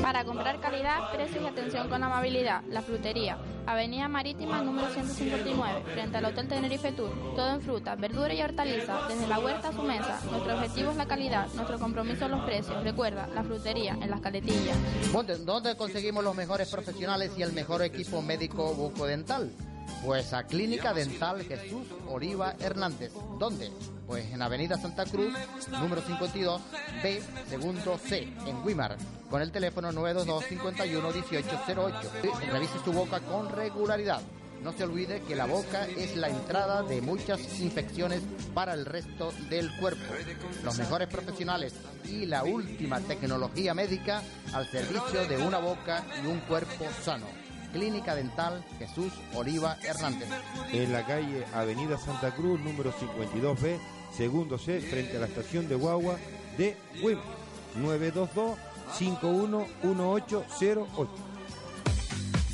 [0.00, 6.16] Para comprar calidad, precios y atención con amabilidad, La Frutería, Avenida Marítima número 159, frente
[6.16, 7.10] al Hotel Tenerife Tour.
[7.34, 10.20] Todo en fruta, verdura y hortaliza, desde la huerta a su mesa.
[10.30, 12.82] Nuestro objetivo es la calidad, nuestro compromiso los precios.
[12.84, 14.76] Recuerda, La Frutería, en las caletillas.
[15.44, 19.50] ¿Dónde, conseguimos los mejores profesionales y el mejor equipo médico bucodental?
[20.04, 23.12] Pues a Clínica Dental Jesús Oliva Hernández.
[23.38, 23.70] ¿Dónde?
[24.06, 25.32] Pues en Avenida Santa Cruz,
[25.70, 26.60] número 52,
[27.02, 28.96] B, segundo C, en Wimar,
[29.30, 31.98] con el teléfono 922 51 1808.
[32.42, 34.20] Y Revise su boca con regularidad.
[34.62, 38.20] No se olvide que la boca es la entrada de muchas infecciones
[38.52, 40.02] para el resto del cuerpo.
[40.62, 41.72] Los mejores profesionales
[42.04, 44.22] y la última tecnología médica
[44.52, 47.26] al servicio de una boca y un cuerpo sano.
[47.72, 50.28] Clínica Dental Jesús Oliva Hernández.
[50.72, 53.78] En la calle Avenida Santa Cruz, número 52B,
[54.16, 56.16] segundo C, frente a la estación de Guagua
[56.56, 57.18] de WIM.
[57.76, 58.58] 922
[58.98, 60.44] 511808.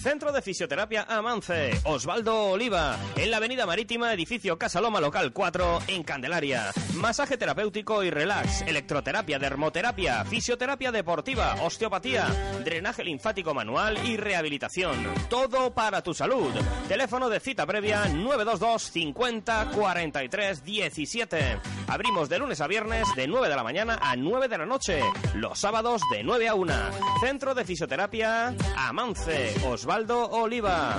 [0.07, 6.04] Centro de Fisioterapia Amance, Osvaldo Oliva, en la Avenida Marítima, edificio Casaloma Local 4, en
[6.04, 6.70] Candelaria.
[6.94, 12.28] Masaje terapéutico y relax, electroterapia, dermoterapia, fisioterapia deportiva, osteopatía,
[12.64, 14.94] drenaje linfático manual y rehabilitación.
[15.28, 16.54] Todo para tu salud.
[16.86, 21.59] Teléfono de cita previa 922 50 43 17.
[21.88, 25.00] Abrimos de lunes a viernes de 9 de la mañana a 9 de la noche.
[25.34, 26.74] Los sábados de 9 a 1.
[27.20, 29.95] Centro de Fisioterapia Amance, Osvaldo
[30.30, 30.99] Oliva.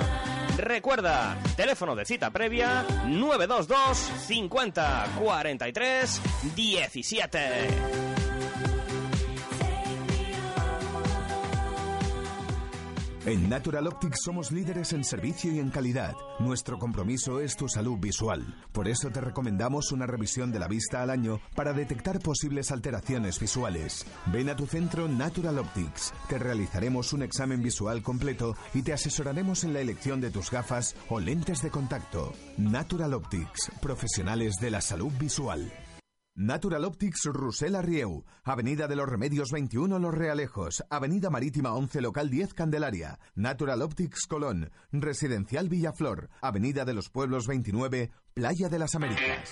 [0.58, 6.22] Recuerda, teléfono de cita previa 922 50 43
[6.56, 8.27] 17.
[13.28, 16.16] En Natural Optics somos líderes en servicio y en calidad.
[16.40, 18.42] Nuestro compromiso es tu salud visual.
[18.72, 23.38] Por eso te recomendamos una revisión de la vista al año para detectar posibles alteraciones
[23.38, 24.06] visuales.
[24.28, 26.14] Ven a tu centro Natural Optics.
[26.30, 30.96] Te realizaremos un examen visual completo y te asesoraremos en la elección de tus gafas
[31.10, 32.32] o lentes de contacto.
[32.58, 35.70] Natural Optics, profesionales de la salud visual.
[36.38, 42.30] Natural Optics Rusela Rieu, Avenida de los Remedios 21 Los Realejos, Avenida Marítima 11 Local
[42.30, 48.94] 10 Candelaria, Natural Optics Colón, Residencial Villaflor, Avenida de los Pueblos 29, Playa de las
[48.94, 49.50] Américas.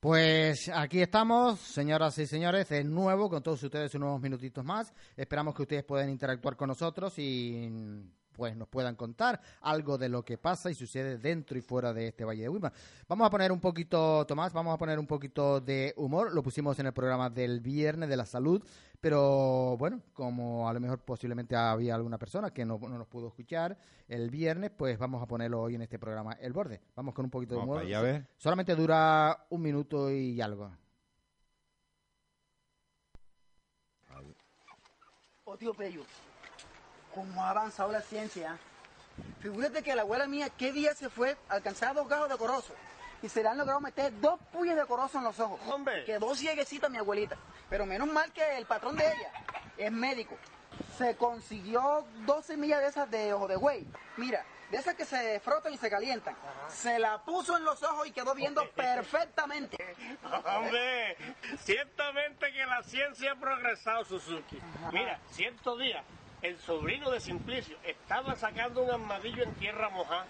[0.00, 4.94] Pues aquí estamos, señoras y señores, de nuevo con todos ustedes unos minutitos más.
[5.16, 7.68] Esperamos que ustedes puedan interactuar con nosotros y
[8.38, 12.06] pues nos puedan contar algo de lo que pasa y sucede dentro y fuera de
[12.06, 12.72] este Valle de Huima.
[13.08, 16.32] Vamos a poner un poquito, Tomás, vamos a poner un poquito de humor.
[16.32, 18.62] Lo pusimos en el programa del viernes de la salud,
[19.00, 23.26] pero bueno, como a lo mejor posiblemente había alguna persona que no, no nos pudo
[23.26, 23.76] escuchar
[24.06, 26.80] el viernes, pues vamos a ponerlo hoy en este programa El Borde.
[26.94, 27.80] Vamos con un poquito de humor.
[27.80, 28.24] allá.
[28.36, 30.70] Solamente dura un minuto y algo.
[35.44, 36.02] Oh, tío Pello,
[37.18, 38.56] cómo ha avanzado la ciencia.
[39.40, 42.72] Figúrate que la abuela mía, ¿qué día se fue a alcanzar dos gajos de corozo?
[43.22, 45.58] Y se le han logrado meter dos puyas de corozo en los ojos.
[45.66, 46.04] Hombre.
[46.04, 47.36] Quedó cieguecita mi abuelita.
[47.68, 49.32] Pero menos mal que el patrón de ella
[49.76, 50.36] es médico.
[50.96, 53.84] Se consiguió dos semillas de esas de ojo de güey.
[54.16, 56.36] Mira, de esas que se frotan y se calientan.
[56.68, 59.76] Se la puso en los ojos y quedó viendo perfectamente.
[60.44, 61.16] Hombre,
[61.58, 64.60] ciertamente que la ciencia ha progresado, Suzuki.
[64.92, 66.04] Mira, ciertos días,
[66.42, 70.26] el sobrino de Simplicio estaba sacando un armadillo en tierra mojada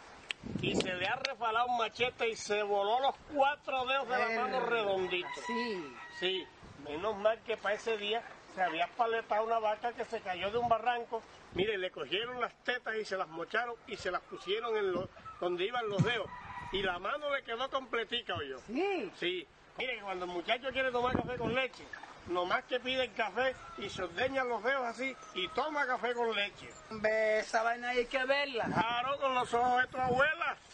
[0.63, 4.43] y se le ha refalado un machete y se voló los cuatro dedos de la
[4.43, 5.45] mano redonditos.
[5.47, 5.97] Sí.
[6.21, 6.47] Sí,
[6.85, 8.23] menos mal que para ese día
[8.55, 11.23] se había paletado una vaca que se cayó de un barranco.
[11.55, 15.09] Mire, le cogieron las tetas y se las mocharon y se las pusieron en lo,
[15.41, 16.29] donde iban los dedos.
[16.73, 18.59] Y la mano le quedó completica, yo.
[18.67, 19.11] Sí.
[19.17, 19.47] Sí.
[19.79, 21.85] Mire, que cuando el muchacho quiere tomar café con leche,
[22.29, 26.69] nomás que piden café y se ordeñan los dedos así y toma café con leche.
[26.91, 28.65] Hombre, esa vaina hay que verla.
[28.65, 30.57] Claro, con los ojos de tu abuela.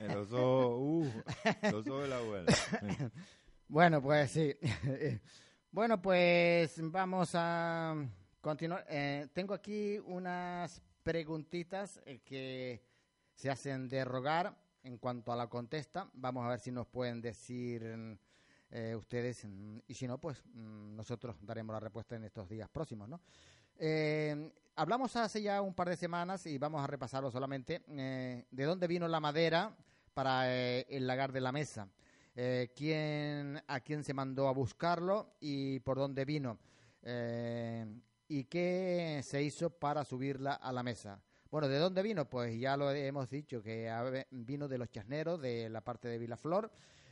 [0.00, 1.12] En los ojos, uh,
[1.72, 2.52] los ojos de la abuela.
[3.66, 4.54] Bueno, pues sí.
[5.72, 7.96] bueno, pues vamos a
[8.40, 8.86] continuar.
[8.88, 12.82] Eh, tengo aquí unas preguntitas eh, que
[13.34, 16.08] se hacen de rogar en cuanto a la contesta.
[16.14, 18.18] Vamos a ver si nos pueden decir
[18.70, 22.68] eh, ustedes mm, y si no, pues mm, nosotros daremos la respuesta en estos días
[22.68, 23.20] próximos, ¿no?
[23.78, 28.64] Eh, hablamos hace ya un par de semanas y vamos a repasarlo solamente eh, de
[28.64, 29.74] dónde vino la madera
[30.12, 31.88] para el lagar de la mesa.
[32.74, 36.58] Quién, a quién se mandó a buscarlo y por dónde vino.
[38.28, 41.20] Y qué se hizo para subirla a la mesa.
[41.50, 42.28] Bueno, ¿de dónde vino?
[42.28, 43.90] Pues ya lo hemos dicho, que
[44.30, 46.70] vino de los chasneros, de la parte de Vilaflor.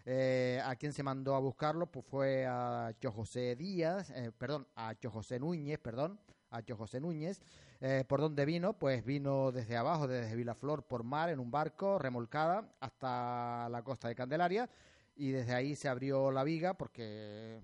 [0.08, 1.90] Eh, ¿A quién se mandó a buscarlo?
[1.90, 7.40] Pues fue a Cho José Díaz, eh, perdón, a José Núñez, perdón, a José Núñez.
[7.80, 8.78] Eh, ¿Por dónde vino?
[8.78, 14.06] Pues vino desde abajo, desde Vilaflor, por mar, en un barco, remolcada, hasta la costa
[14.06, 14.70] de Candelaria.
[15.16, 17.60] Y desde ahí se abrió la viga porque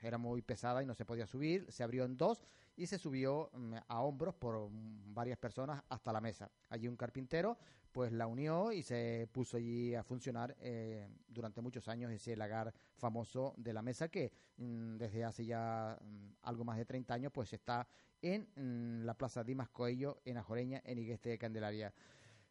[0.00, 1.70] era muy pesada y no se podía subir.
[1.70, 2.46] Se abrió en dos
[2.76, 6.50] y se subió mm, a hombros por mm, varias personas hasta la mesa.
[6.68, 7.56] Allí un carpintero
[7.92, 12.74] pues la unió y se puso allí a funcionar eh, durante muchos años ese lagar
[12.96, 15.96] famoso de la mesa que mm, desde hace ya
[16.42, 17.86] algo más de 30 años pues está
[18.20, 21.94] en la Plaza Dimas Coello en Ajoreña, en Igueste de Candelaria.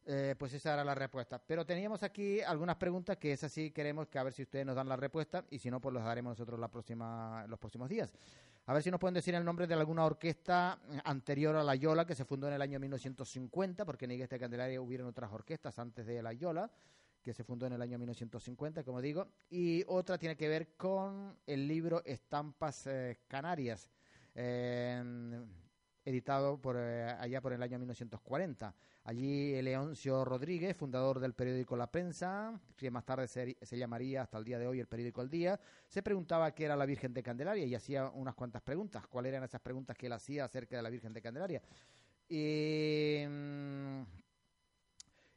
[0.05, 1.41] Eh, pues esa era la respuesta.
[1.45, 4.75] Pero teníamos aquí algunas preguntas que es así queremos que a ver si ustedes nos
[4.75, 8.13] dan la respuesta y si no, pues los daremos nosotros la próxima, los próximos días.
[8.65, 12.05] A ver si nos pueden decir el nombre de alguna orquesta anterior a la Yola
[12.05, 15.77] que se fundó en el año 1950, porque en Iglesia de Candelaria hubieron otras orquestas
[15.79, 16.71] antes de la Yola
[17.21, 21.37] que se fundó en el año 1950, como digo, y otra tiene que ver con
[21.45, 23.89] el libro Estampas eh, Canarias,
[24.33, 25.43] eh,
[26.05, 28.75] editado por eh, allá por el año 1940.
[29.05, 34.37] Allí Leoncio Rodríguez, fundador del periódico La Prensa, que más tarde se, se, llamaría hasta
[34.37, 37.23] el día de hoy el periódico El Día, se preguntaba qué era la Virgen de
[37.23, 39.05] Candelaria y hacía unas cuantas preguntas.
[39.07, 41.61] ¿Cuáles eran esas preguntas que él hacía acerca de la Virgen de Candelaria?
[42.29, 44.03] Mm,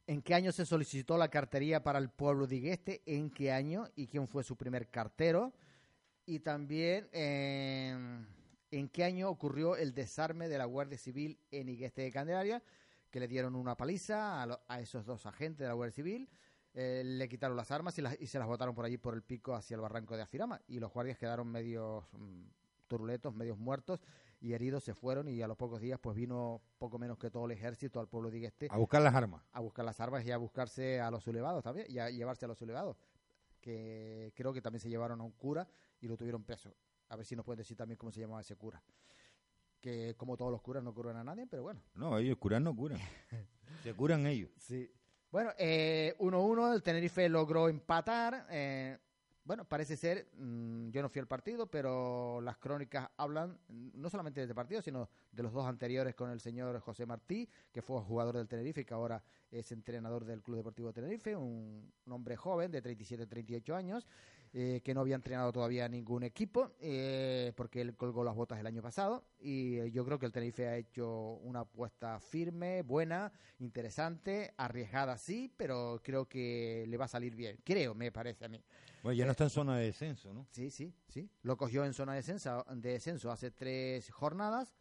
[0.07, 3.01] ¿En qué año se solicitó la cartería para el pueblo de Igueste?
[3.05, 3.87] ¿En qué año?
[3.95, 5.53] ¿Y quién fue su primer cartero?
[6.25, 7.07] Y también...
[7.11, 8.25] Eh,
[8.71, 12.63] en qué año ocurrió el desarme de la Guardia Civil en Igueste de Candelaria,
[13.09, 16.29] que le dieron una paliza a, lo, a esos dos agentes de la Guardia Civil,
[16.73, 19.23] eh, le quitaron las armas y, las, y, se las botaron por allí por el
[19.23, 22.43] pico hacia el barranco de Afirama y los guardias quedaron medios mmm,
[22.87, 23.99] turuletos, medios muertos
[24.39, 27.45] y heridos se fueron y a los pocos días pues vino poco menos que todo
[27.45, 28.67] el ejército al pueblo de Igueste.
[28.69, 29.41] A buscar las armas.
[29.53, 32.47] A buscar las armas y a buscarse a los sublevados también y a llevarse a
[32.47, 32.97] los sublevados,
[33.59, 35.67] que creo que también se llevaron a un cura
[35.99, 36.73] y lo tuvieron preso.
[37.09, 38.81] A ver si nos pueden decir también cómo se llamaba ese cura.
[39.81, 41.81] Que como todos los curas no curan a nadie, pero bueno.
[41.95, 42.99] No, ellos curan no curan.
[43.83, 44.49] se curan ellos.
[44.57, 44.91] Sí.
[45.31, 48.47] Bueno, 1-1, eh, el Tenerife logró empatar.
[48.49, 48.97] Eh,
[49.47, 54.41] bueno, parece ser, mmm, yo no fui al partido, pero las crónicas hablan no solamente
[54.41, 58.01] de este partido, sino de los dos anteriores con el señor José Martí, que fue
[58.01, 62.35] jugador del Tenerife y que ahora es entrenador del Club Deportivo Tenerife, un, un hombre
[62.35, 64.05] joven de 37-38 años,
[64.59, 68.65] eh, que no había entrenado todavía ningún equipo, eh, porque él colgó las botas el
[68.65, 69.23] año pasado.
[69.39, 75.19] Y eh, yo creo que el Tenerife ha hecho una apuesta firme, buena, interesante, arriesgada
[75.19, 77.59] sí, pero creo que le va a salir bien.
[77.63, 78.59] Creo, me parece a mí.
[79.03, 80.47] Bueno, ya no está en zona de descenso, ¿no?
[80.49, 81.29] Sí, sí, sí.
[81.43, 84.75] Lo cogió en zona de descenso, de descenso hace tres jornadas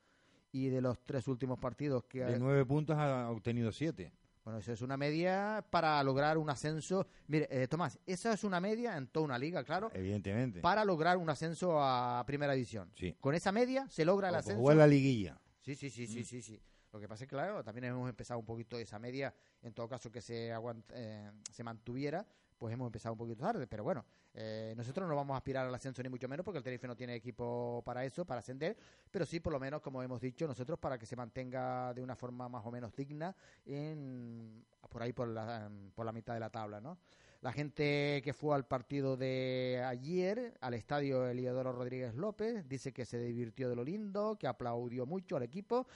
[0.52, 4.10] y de los tres últimos partidos que de nueve puntos ha obtenido siete.
[4.46, 7.08] Bueno, eso es una media para lograr un ascenso.
[7.26, 9.90] Mire, eh, Tomás, esa es una media en toda una liga, claro.
[9.92, 10.60] Evidentemente.
[10.60, 12.92] Para lograr un ascenso a primera división.
[12.94, 13.16] Sí.
[13.20, 14.60] Con esa media se logra el o ascenso.
[14.60, 15.36] Jugar la liguilla.
[15.62, 16.24] Sí, sí, sí, sí, Mm.
[16.24, 16.62] sí, sí.
[16.92, 19.88] Lo que pasa es que, claro, también hemos empezado un poquito esa media, en todo
[19.88, 22.24] caso que se, aguant eh, se mantuviera,
[22.58, 23.66] pues hemos empezado un poquito tarde.
[23.66, 24.04] Pero bueno,
[24.34, 26.96] eh, nosotros no vamos a aspirar al ascenso ni mucho menos porque el Tenerife no
[26.96, 28.76] tiene equipo para eso, para ascender,
[29.10, 32.16] pero sí, por lo menos, como hemos dicho, nosotros para que se mantenga de una
[32.16, 33.34] forma más o menos digna
[33.64, 36.98] en, por ahí por la, por la mitad de la tabla, ¿no?
[37.42, 43.04] La gente que fue al partido de ayer, al estadio Eliodoro Rodríguez López, dice que
[43.04, 45.86] se divirtió de lo lindo, que aplaudió mucho al equipo.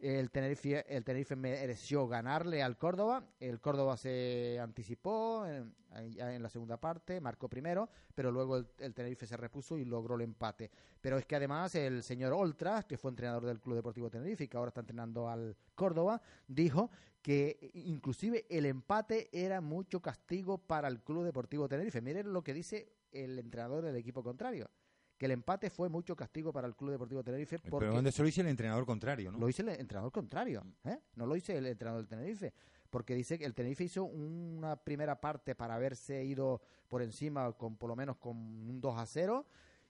[0.00, 3.22] El Tenerife, el Tenerife mereció ganarle al Córdoba.
[3.38, 5.74] El Córdoba se anticipó en,
[6.42, 10.22] la segunda parte, marcó primero, pero luego el, el, Tenerife se repuso y logró el
[10.22, 10.70] empate.
[11.02, 14.48] Pero es que además el señor Oltras, que fue entrenador del Club Deportivo Tenerife y
[14.48, 16.90] que ahora está entrenando al Córdoba, dijo
[17.20, 22.00] que inclusive el empate era mucho castigo para el Club Deportivo Tenerife.
[22.00, 24.70] Miren lo que dice el entrenador del equipo contrario
[25.20, 27.58] que el empate fue mucho castigo para el Club Deportivo Tenerife.
[27.58, 29.36] Porque Pero donde se lo dice el entrenador contrario, ¿no?
[29.36, 30.98] Lo dice el entrenador contrario, ¿eh?
[31.14, 32.54] No lo dice el entrenador del Tenerife.
[32.88, 37.76] Porque dice que el Tenerife hizo una primera parte para haberse ido por encima con
[37.76, 39.46] por lo menos con un 2 a 0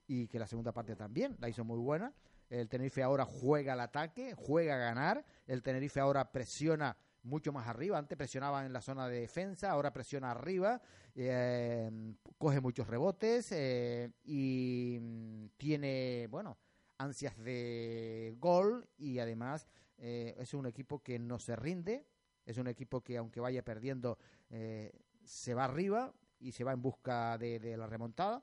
[0.09, 2.13] y que la segunda parte también la hizo muy buena.
[2.49, 5.25] El Tenerife ahora juega al ataque, juega a ganar.
[5.47, 7.99] El Tenerife ahora presiona mucho más arriba.
[7.99, 10.81] Antes presionaba en la zona de defensa, ahora presiona arriba,
[11.15, 11.91] eh,
[12.39, 16.57] coge muchos rebotes eh, y mm, tiene, bueno,
[17.01, 19.67] ansias de gol y además
[19.97, 22.07] eh, es un equipo que no se rinde,
[22.45, 24.19] es un equipo que aunque vaya perdiendo
[24.51, 24.93] eh,
[25.25, 28.43] se va arriba y se va en busca de, la remontada.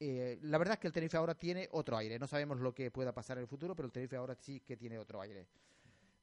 [0.00, 2.18] Eh, la verdad es que el Tenerife ahora tiene otro aire.
[2.18, 4.76] No sabemos lo que pueda pasar en el futuro, pero el Tenerife ahora sí que
[4.76, 5.48] tiene otro aire.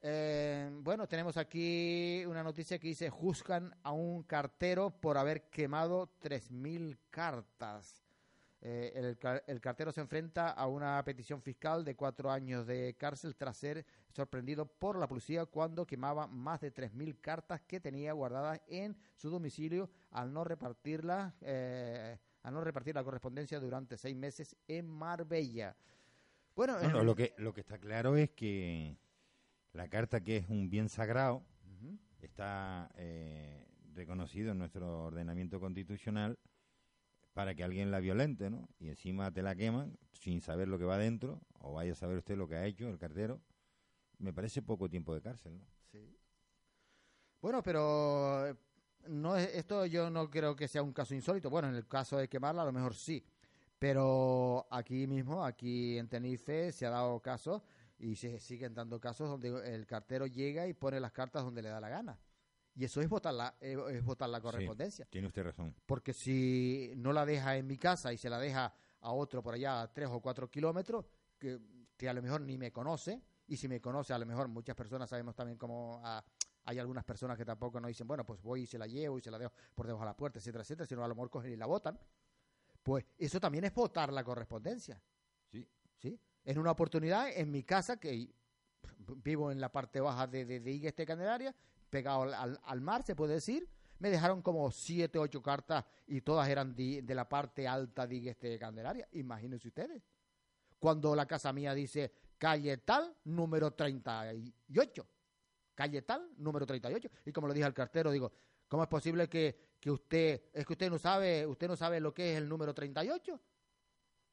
[0.07, 6.11] Eh, bueno, tenemos aquí una noticia que dice juzgan a un cartero por haber quemado
[6.22, 8.03] 3.000 cartas.
[8.61, 9.18] Eh, el,
[9.48, 13.84] el, cartero se enfrenta a una petición fiscal de cuatro años de cárcel tras ser
[14.11, 19.32] sorprendido por la policía cuando quemaba más de 3.000 cartas que tenía guardadas en su
[19.32, 25.76] domicilio al no repartirlas, eh, al no repartir la correspondencia durante seis meses en Marbella.
[26.56, 28.99] Bueno, bueno lo, que, lo que está claro es que
[29.76, 31.99] la carta, que es un bien sagrado, uh -huh.
[32.22, 36.39] está eh, reconocido en nuestro ordenamiento constitucional
[37.34, 38.69] para que alguien la violente, ¿no?
[38.80, 42.18] Y encima te la queman sin saber lo que va dentro, o vaya a saber
[42.18, 43.41] usted lo que ha hecho el cartero.
[44.18, 45.65] Me parece poco tiempo de cárcel, ¿no?
[45.91, 46.18] Sí.
[47.41, 48.56] Bueno, pero eh,
[49.10, 51.49] no es, esto yo no creo que sea un caso insólito.
[51.49, 53.23] Bueno, en el caso de quemarla a lo mejor sí.
[53.77, 57.61] Pero aquí mismo, aquí en Tenerife, se ha dado casos
[58.06, 61.69] y se siguen dando casos donde el cartero llega y pone las cartas donde le
[61.69, 62.19] da la gana.
[62.76, 65.06] Y eso es votar la, eh, es votar la correspondencia.
[65.06, 65.73] Sí, tiene usted razón.
[65.88, 69.56] Porque si no la deja en mi casa y se la deja a otro por
[69.56, 71.06] allá a tres o cuatro kilómetros,
[71.40, 71.60] que,
[71.98, 74.76] que a lo mejor ni me conoce, y si me conoce, a lo mejor muchas
[74.76, 75.99] personas sabemos también cómo
[76.65, 79.22] hay algunas personas que tampoco nos dicen, bueno, pues voy y se la llevo y
[79.22, 81.53] se la dejo por debajo de la puerta, etcétera, etcétera, sino a lo mejor cogen
[81.53, 81.99] y la botan.
[82.84, 85.02] Pues eso también es votar la correspondencia.
[85.52, 85.68] Sí.
[85.98, 86.19] ¿Sí?
[86.46, 88.30] En una oportunidad, en mi casa, que
[89.24, 91.54] vivo en la parte baja de, de, de Igueste Candelaria,
[91.90, 93.68] pegado al, al, mar, se puede decir,
[94.00, 98.60] me dejaron como siete, ocho cartas y todas eran de, la parte alta de Igueste
[98.60, 99.08] Candelaria.
[99.14, 100.04] Imagínense ustedes.
[100.80, 105.08] Cuando la casa mía dice calle tal, número 38.
[105.74, 107.10] Calle tal, número 38.
[107.26, 108.32] Y como le dije al cartero, digo,
[108.68, 112.14] ¿cómo es posible que, que usted, es que usted no sabe, usted no sabe lo
[112.14, 113.40] que es el número 38?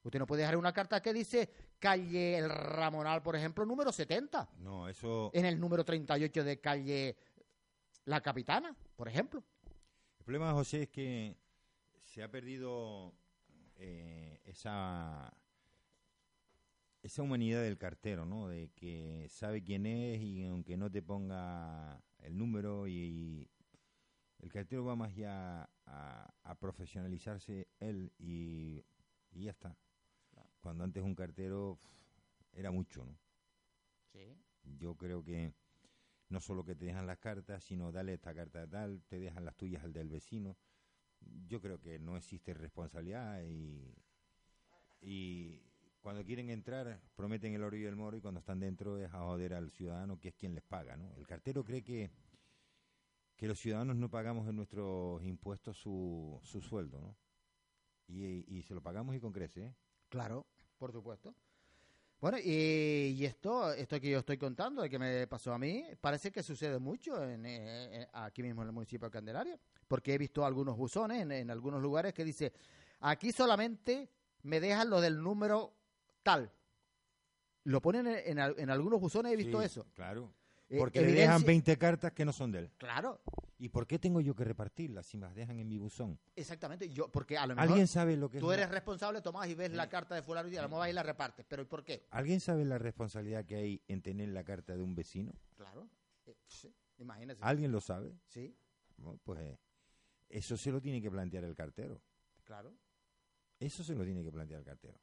[0.03, 1.49] Usted no puede dejar una carta que dice
[1.79, 4.49] calle El Ramonal, por ejemplo, número 70.
[4.59, 5.31] No, eso...
[5.33, 7.16] En el número 38 de calle
[8.07, 9.45] La Capitana, por ejemplo.
[10.19, 11.37] El problema, José, es que
[12.01, 13.12] se ha perdido
[13.77, 15.33] eh, esa
[17.03, 18.49] esa humanidad del cartero, ¿no?
[18.49, 23.49] De que sabe quién es y aunque no te ponga el número y,
[24.39, 28.85] el cartero va más ya a, a profesionalizarse él y,
[29.33, 29.77] y ya está.
[30.63, 31.79] Cuando antes un cartero
[32.55, 33.19] era mucho, ¿no?
[34.13, 34.39] Sí.
[34.65, 35.53] Yo creo que
[36.29, 39.45] no solo que te dejan las cartas, sino dale esta carta a tal, te dejan
[39.45, 40.57] las tuyas al del vecino.
[41.49, 43.95] Yo creo que no existe responsabilidad y,
[45.01, 45.61] y
[46.01, 49.21] cuando quieren entrar prometen el oro y el moro y cuando están dentro es a
[49.21, 51.13] joder al ciudadano que es quien les paga, ¿no?
[51.17, 52.11] El cartero cree que
[53.37, 57.17] que los ciudadanos no pagamos en nuestros impuestos su, su sueldo, ¿no?
[58.07, 59.75] Y, y se lo pagamos y con crece, ¿eh?
[60.09, 60.47] Claro,
[60.83, 61.33] por supuesto.
[62.21, 66.33] Bueno, y, y, esto, esto que yo estoy contando, que me pasó a mí, parece
[66.33, 69.57] que sucede mucho en, eh, aquí mismo en el municipio de Candelaria,
[69.87, 72.53] porque he visto algunos buzones en, en algunos lugares que dice,
[72.99, 74.11] aquí solamente
[74.43, 75.73] me dejan lo del número
[76.25, 76.51] tal.
[77.63, 79.87] Lo ponen en, en, en algunos buzones, he visto Sí, eso.
[79.95, 80.33] Claro.
[80.69, 82.71] Eh, Porque le dejan 20 cartas que no son de él.
[82.77, 83.21] Claro,
[83.63, 86.19] ¿Y por qué tengo yo que repartirlas si me las dejan en mi buzón?
[86.35, 86.89] exactamente.
[86.89, 89.49] Yo, porque a lo mejor ¿Alguien sabe lo que tú es eres la- responsable, tomás
[89.49, 91.47] y ves la carta de fulano y a lo mejor vas y la repartes.
[91.49, 92.09] ¿Pero ¿y por qué?
[92.11, 95.33] ¿Alguien sabe la responsabilidad que hay en tener la carta de un vecino?
[95.55, 95.89] Claro.
[96.27, 97.41] Eh, sí, imagínese.
[97.45, 98.19] ¿Alguien lo sabe?
[98.27, 98.53] Sí,
[99.23, 99.59] pues eh,
[100.29, 102.03] eso se lo tiene que plantear el cartero.
[102.43, 102.75] claro.
[103.61, 104.99] Eso se lo tiene que plantear el cartero.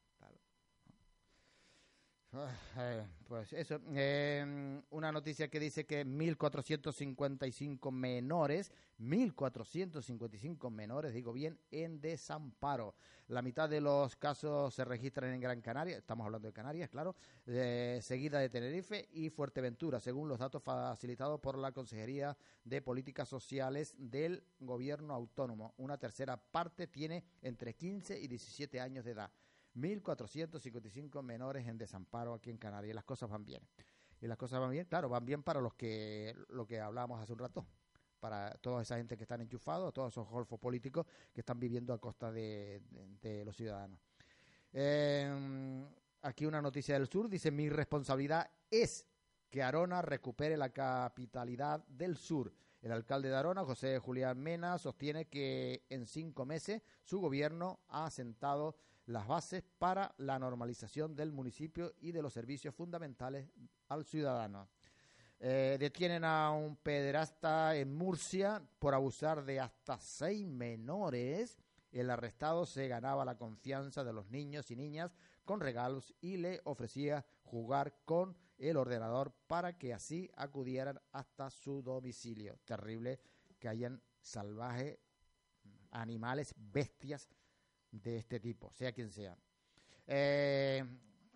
[2.32, 2.48] Ah,
[2.78, 8.70] eh, pues eso, eh, una noticia que dice que 1.455 menores,
[9.00, 12.94] 1.455 menores, digo bien, en desamparo.
[13.26, 17.16] La mitad de los casos se registran en Gran Canaria, estamos hablando de Canarias, claro,
[17.48, 23.28] eh, seguida de Tenerife y Fuerteventura, según los datos facilitados por la Consejería de Políticas
[23.28, 25.74] Sociales del Gobierno Autónomo.
[25.78, 29.32] Una tercera parte tiene entre 15 y 17 años de edad.
[29.76, 32.94] 1.455 menores en desamparo aquí en Canarias.
[32.94, 33.62] Las cosas van bien.
[34.20, 37.32] Y las cosas van bien, claro, van bien para los que lo que hablábamos hace
[37.32, 37.64] un rato,
[38.20, 41.98] para toda esa gente que están enchufados, todos esos golfos políticos que están viviendo a
[42.00, 43.06] costa de, de-
[43.38, 43.98] de los ciudadanos.
[44.72, 45.84] Eh,
[46.22, 49.06] aquí una noticia del sur dice: Mi responsabilidad es
[49.48, 52.52] que Arona recupere la capitalidad del sur.
[52.82, 58.06] El alcalde de Arona, José Julián Mena, sostiene que en cinco meses su gobierno ha
[58.06, 58.76] asentado
[59.10, 63.48] las bases para la normalización del municipio y de los servicios fundamentales
[63.88, 64.68] al ciudadano.
[65.38, 71.58] Eh, detienen a un pederasta en Murcia por abusar de hasta seis menores.
[71.90, 76.60] El arrestado se ganaba la confianza de los niños y niñas con regalos y le
[76.64, 82.58] ofrecía jugar con el ordenador para que así acudieran hasta su domicilio.
[82.64, 83.18] Terrible
[83.58, 84.98] que hayan salvajes
[85.90, 87.28] animales, bestias
[87.90, 89.36] de este tipo, sea quien sea.
[90.06, 90.84] Eh,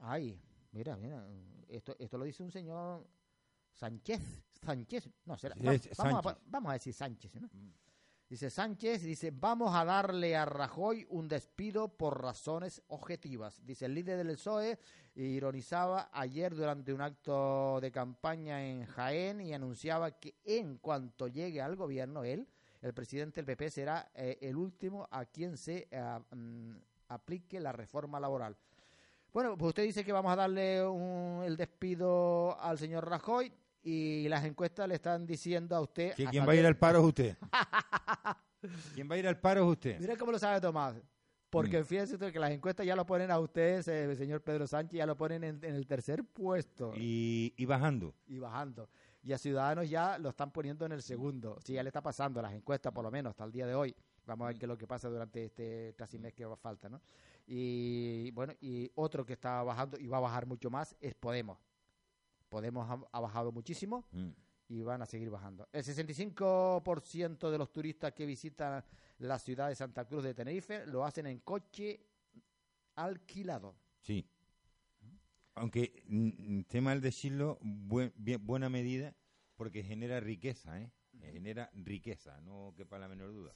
[0.00, 0.40] ay,
[0.72, 1.24] mira, mira,
[1.68, 3.06] esto, esto lo dice un señor
[3.72, 4.20] Sánchez,
[4.64, 7.48] Sánchez, no, será, va- vamos, a, vamos a decir Sánchez, ¿no?
[8.28, 13.64] Dice Sánchez, dice, vamos a darle a Rajoy un despido por razones objetivas.
[13.64, 14.78] Dice, el líder del PSOE
[15.14, 21.60] ironizaba ayer durante un acto de campaña en Jaén y anunciaba que en cuanto llegue
[21.60, 22.48] al gobierno él,
[22.84, 26.72] el presidente del PP será eh, el último a quien se eh, mm,
[27.08, 28.56] aplique la reforma laboral.
[29.32, 33.52] Bueno, pues usted dice que vamos a darle un- el despido al señor Rajoy
[33.82, 36.14] y las encuestas le están diciendo a usted...
[36.14, 37.36] Que quien va a ir al paro es usted.
[38.94, 40.00] quien va a ir al paro es usted.
[40.00, 40.96] Mira cómo lo sabe Tomás.
[41.50, 41.84] Porque Mm.
[41.84, 45.06] fíjese usted que las encuestas ya lo ponen a usted, eh, señor Pedro Sánchez, ya
[45.06, 48.14] lo ponen en, en el tercer puesto Y, y bajando.
[48.26, 48.88] y bajando.
[49.24, 51.58] Y a Ciudadanos ya lo están poniendo en el segundo.
[51.64, 53.94] Sí, ya le está pasando las encuestas, por lo menos, hasta el día de hoy.
[54.26, 56.88] Vamos a ver qué es lo que pasa durante este casi mes que va- falta,
[56.90, 57.00] ¿no?
[57.46, 61.58] Y bueno, y otro que está bajando y va a bajar mucho más es Podemos.
[62.50, 64.28] Podemos ha, ha bajado muchísimo Mm.
[64.68, 65.66] y van a seguir bajando.
[65.72, 68.84] El 65% de los turistas que visitan
[69.18, 72.06] la ciudad de Santa Cruz de Tenerife lo hacen en coche
[72.96, 73.74] alquilado.
[74.00, 74.26] Sí.
[75.54, 79.14] Aunque mm, esté mal decirlo, buen- bien- buena medida,
[79.56, 80.90] porque genera riqueza, ¿eh?
[81.32, 83.52] Genera riqueza, no quepa la menor duda.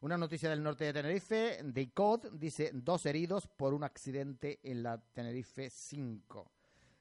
[0.00, 4.82] Una noticia del norte de Tenerife, de ICOD, dice dos heridos por un accidente en
[4.82, 6.50] la Tenerife 5.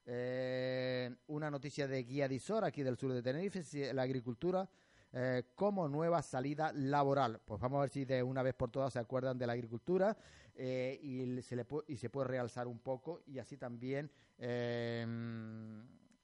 [0.06, 4.70] Eh, una noticia de Guía Disor, aquí del sur de Tenerife, la agricultura
[5.14, 7.42] eh, como nueva salida laboral.
[7.44, 10.16] Pues vamos a ver si de una vez por todas se acuerdan de la agricultura
[10.56, 15.06] eh, y, se le y se puede realzar un poco y así también eh,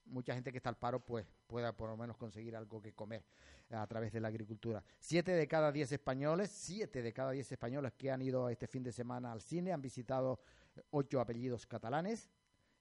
[0.06, 3.24] mucha gente que está al paro pues pueda por lo menos conseguir algo que comer
[3.70, 4.84] a través de la agricultura.
[5.00, 8.84] Siete de cada diez españoles, siete de cada diez españoles que han ido este fin
[8.84, 10.40] de semana al cine han visitado
[10.92, 12.30] ocho apellidos catalanes.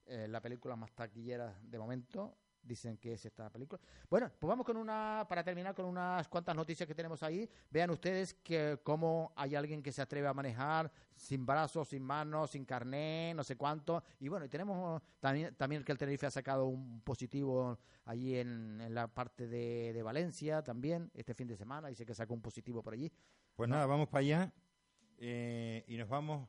[0.07, 2.37] Eh, la película más taquillera de momento
[2.67, 3.81] dicen que es esta película.
[4.11, 7.49] Bueno, pues vamos con una, para terminar con unas cuantas noticias que tenemos ahí.
[7.71, 12.51] Vean ustedes que cómo hay alguien que se atreve a manejar sin brazos, sin manos,
[12.51, 14.03] sin carné, no sé cuánto.
[14.21, 18.81] Y bueno, y tenemos también, también que el Tenerife ha sacado un positivo allí en,
[18.81, 21.89] en la parte de, de Valencia también, este fin de semana.
[21.89, 23.11] Dice que sacó un positivo por allí.
[23.55, 24.53] Pues nada, vamos para allá
[25.19, 26.49] eh, y nos vamos.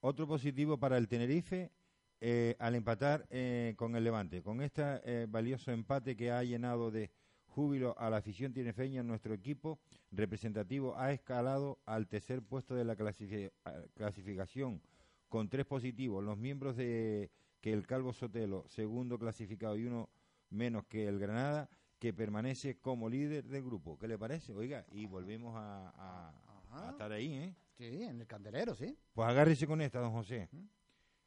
[0.00, 1.72] Otro positivo para el Tenerife
[2.20, 4.42] eh, al empatar eh, con el Levante.
[4.42, 7.10] Con este eh, valioso empate que ha llenado de
[7.46, 9.78] júbilo a la afición tinerfeña, nuestro equipo
[10.10, 14.80] representativo ha escalado al tercer puesto de la clasifi- eh, clasificación
[15.28, 16.22] con tres positivos.
[16.24, 17.30] Los miembros de
[17.60, 20.08] que el Calvo Sotelo, segundo clasificado y uno
[20.50, 21.68] menos que el Granada,
[21.98, 23.98] que permanece como líder del grupo.
[23.98, 24.52] ¿Qué le parece?
[24.52, 26.34] Oiga, y volvemos a, a-
[26.70, 27.54] a estar ahí, ¿eh?
[27.76, 28.96] Sí, en el candelero, sí.
[29.12, 30.48] Pues agárrese con esta, don José.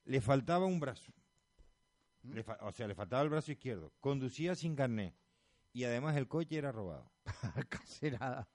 [0.05, 1.11] Le faltaba un brazo.
[2.23, 3.91] Le fa- o sea, le faltaba el brazo izquierdo.
[3.99, 5.15] Conducía sin carné.
[5.73, 7.11] Y además el coche era robado.
[7.69, 8.47] Casi nada.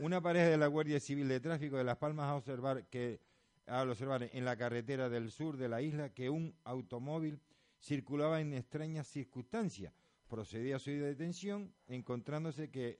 [0.00, 3.20] Una pareja de la Guardia Civil de Tráfico de Las Palmas a observar que
[3.66, 7.40] al observar en la carretera del sur de la isla que un automóvil
[7.80, 9.92] circulaba en extrañas circunstancias.
[10.28, 12.98] Procedía a su detención, encontrándose que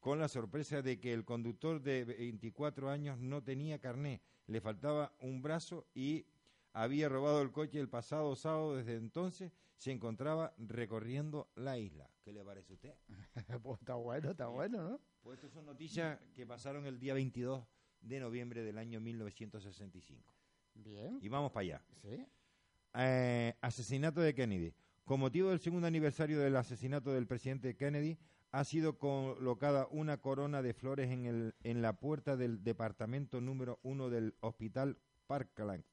[0.00, 5.12] con la sorpresa de que el conductor de 24 años no tenía carné, le faltaba
[5.20, 6.26] un brazo y
[6.74, 8.76] había robado el coche el pasado sábado.
[8.76, 12.10] Desde entonces se encontraba recorriendo la isla.
[12.22, 12.94] ¿Qué le parece a usted?
[13.62, 15.00] pues está bueno, está bueno, ¿no?
[15.22, 17.64] Pues estas son noticias que pasaron el día 22
[18.02, 20.34] de noviembre del año 1965.
[20.74, 21.18] Bien.
[21.22, 21.82] Y vamos para allá.
[22.02, 22.26] Sí.
[22.94, 24.74] Eh, asesinato de Kennedy.
[25.04, 28.18] Con motivo del segundo aniversario del asesinato del presidente Kennedy,
[28.52, 33.80] ha sido colocada una corona de flores en, el, en la puerta del departamento número
[33.82, 35.84] uno del Hospital Parkland,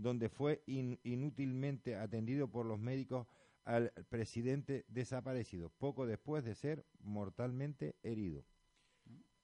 [0.00, 3.26] donde fue in- inútilmente atendido por los médicos
[3.64, 8.44] al presidente desaparecido, poco después de ser mortalmente herido.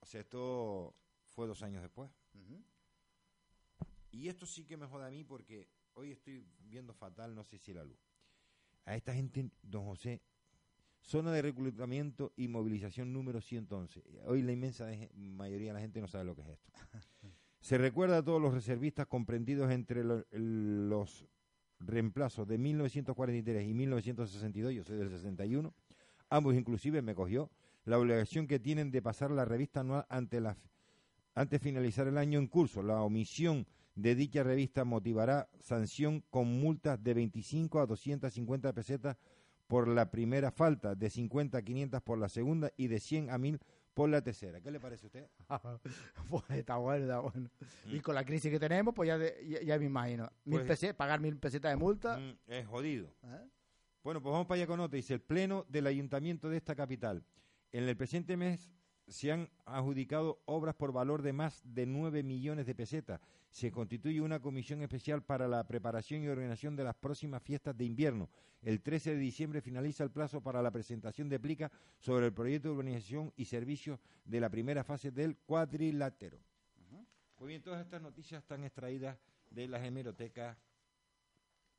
[0.01, 2.11] O sea, esto fue dos años después.
[4.11, 7.59] Y esto sí que me jode a mí porque hoy estoy viendo fatal, no sé
[7.59, 7.99] si la luz.
[8.87, 10.23] A esta gente, don José,
[11.03, 14.03] zona de reclutamiento y movilización número 111.
[14.25, 16.73] Hoy la inmensa mayoría de la gente no sabe lo que es esto.
[17.67, 21.27] Se recuerda a todos los reservistas comprendidos entre los
[21.81, 25.75] reemplazos de 1943 y 1962, yo soy del 61,
[26.31, 27.51] ambos inclusive me cogió,
[27.85, 30.57] la obligación que tienen de pasar la revista anual ante la,
[31.35, 32.85] antes de finalizar el año en curso.
[32.85, 33.67] La omisión
[33.97, 39.17] de dicha revista motivará sanción con multas de 25 a 250 pesetas
[39.67, 43.39] por la primera falta, de 50 a 500 por la segunda y de 100 a
[43.39, 43.59] 1000
[43.97, 44.61] por la tercera.
[44.61, 45.27] ¿Qué le parece a usted?
[46.29, 47.49] pues está bueno, está bueno.
[47.87, 49.19] Y con la crisis que tenemos, pues ya,
[49.63, 50.31] ya me imagino.
[50.45, 52.19] Mil Pues- pesetas, pagar mil pesetas de multa.
[52.19, 53.07] Mm, es jodido.
[53.25, 53.49] ¿eh?
[54.05, 54.97] Bueno, pues vamos para allá con otra.
[54.97, 57.25] Dice, el Pleno del Ayuntamiento de esta capital.
[57.73, 58.71] En el presente mes
[59.09, 63.19] se han adjudicado obras por valor de más de 9 millones de pesetas.
[63.57, 67.87] Se constituye una comisión especial para la preparación y organización de las próximas fiestas de
[67.87, 68.29] invierno.
[68.61, 72.69] El 13 de diciembre finaliza el plazo para la presentación de plica sobre el proyecto
[72.69, 76.39] de urbanización y servicios de la primera fase del cuadrilátero.
[77.39, 79.17] Muy bien, todas estas noticias están extraídas
[79.49, 80.59] de las hemerotecas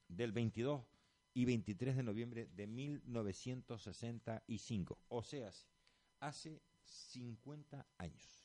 [0.07, 0.81] del 22
[1.35, 4.97] y 23 de noviembre de 1965.
[5.09, 5.51] O sea,
[6.21, 8.36] hace 50 años.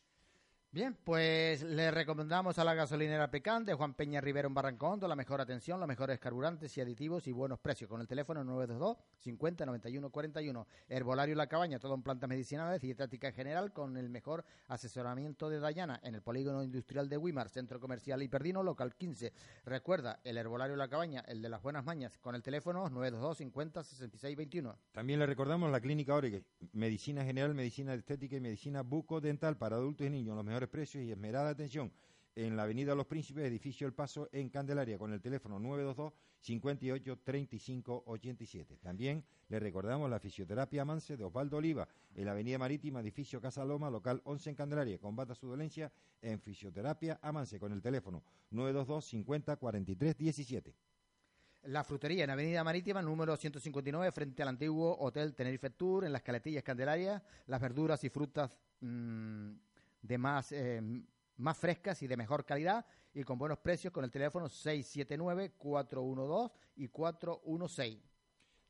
[0.74, 5.14] Bien, pues le recomendamos a la gasolinera Pecan de Juan Peña Rivero en Barrancondo la
[5.14, 9.66] mejor atención, los mejores carburantes y aditivos y buenos precios con el teléfono 922 50
[9.66, 10.66] 91 41.
[10.88, 15.60] Herbolario La Cabaña, todo en plantas medicinales, dietética en general con el mejor asesoramiento de
[15.60, 19.30] Dayana en el polígono industrial de Wimar, centro comercial Hiperdino, local 15.
[19.66, 23.84] Recuerda, el Herbolario La Cabaña, el de las buenas mañas, con el teléfono 922 50
[23.84, 24.78] 66 21.
[24.92, 30.06] También le recordamos la Clínica Oregue, medicina general, medicina estética y medicina bucodental para adultos
[30.06, 31.92] y niños, los mejores precios y esmerada atención
[32.34, 37.18] en la Avenida Los Príncipes, edificio El Paso, en Candelaria, con el teléfono 922 58
[37.22, 38.78] 35 87.
[38.78, 43.64] También le recordamos la fisioterapia Mance de Osvaldo Oliva, en la Avenida Marítima, edificio Casa
[43.64, 44.98] Loma, local 11 en Candelaria.
[44.98, 50.74] Combata su dolencia en fisioterapia Amance, con el teléfono 922 50 43 17.
[51.64, 56.22] La frutería en Avenida Marítima, número 159, frente al antiguo Hotel Tenerife Tour, en las
[56.22, 57.22] Caletillas Candelaria.
[57.46, 59.52] Las verduras y frutas mm,
[60.02, 60.82] de más, eh,
[61.36, 62.84] más frescas y de mejor calidad
[63.14, 68.00] y con buenos precios con el teléfono 679-412 y 416.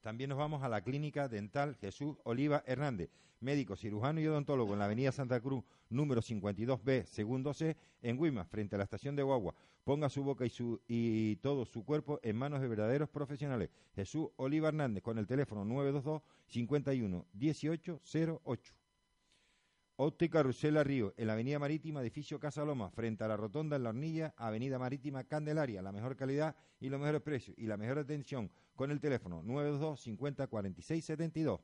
[0.00, 3.10] También nos vamos a la Clínica Dental Jesús Oliva Hernández,
[3.40, 8.44] médico cirujano y odontólogo en la Avenida Santa Cruz, número 52B, segundo C, en Guima,
[8.44, 9.54] frente a la estación de Guagua.
[9.84, 13.70] Ponga su boca y, su, y todo su cuerpo en manos de verdaderos profesionales.
[13.94, 18.74] Jesús Oliva Hernández, con el teléfono 922 51 1808.
[20.04, 23.84] Óptica Rusela Río, en la Avenida Marítima, edificio Casa Loma, frente a la Rotonda en
[23.84, 28.00] la Hornilla, Avenida Marítima Candelaria, la mejor calidad y los mejores precios y la mejor
[28.00, 31.60] atención con el teléfono 922 50 46 72.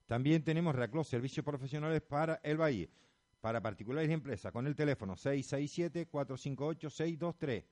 [0.05, 2.89] También tenemos Reaclos, servicios profesionales para el Valle,
[3.41, 7.63] para particulares y empresas, con el teléfono 667-458-623.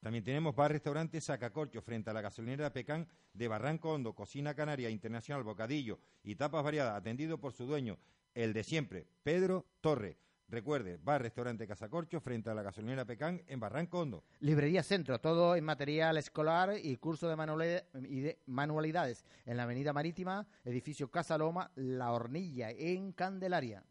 [0.04, 4.90] También tenemos bar restaurante Sacacorcho frente a la gasolinera Pecán de Barranco Hondo, Cocina Canaria
[4.90, 7.96] Internacional, Bocadillo y tapas variadas, atendido por su dueño,
[8.34, 10.18] el de siempre, Pedro Torre.
[10.46, 14.24] Recuerde, bar restaurante Casacorcho frente a la gasolinera Pecán en Barranco Hondo.
[14.40, 20.46] Librería Centro, todo en material escolar y curso de, de manualidades en la Avenida Marítima,
[20.66, 23.82] edificio Casa Loma, La Hornilla, en Candelaria.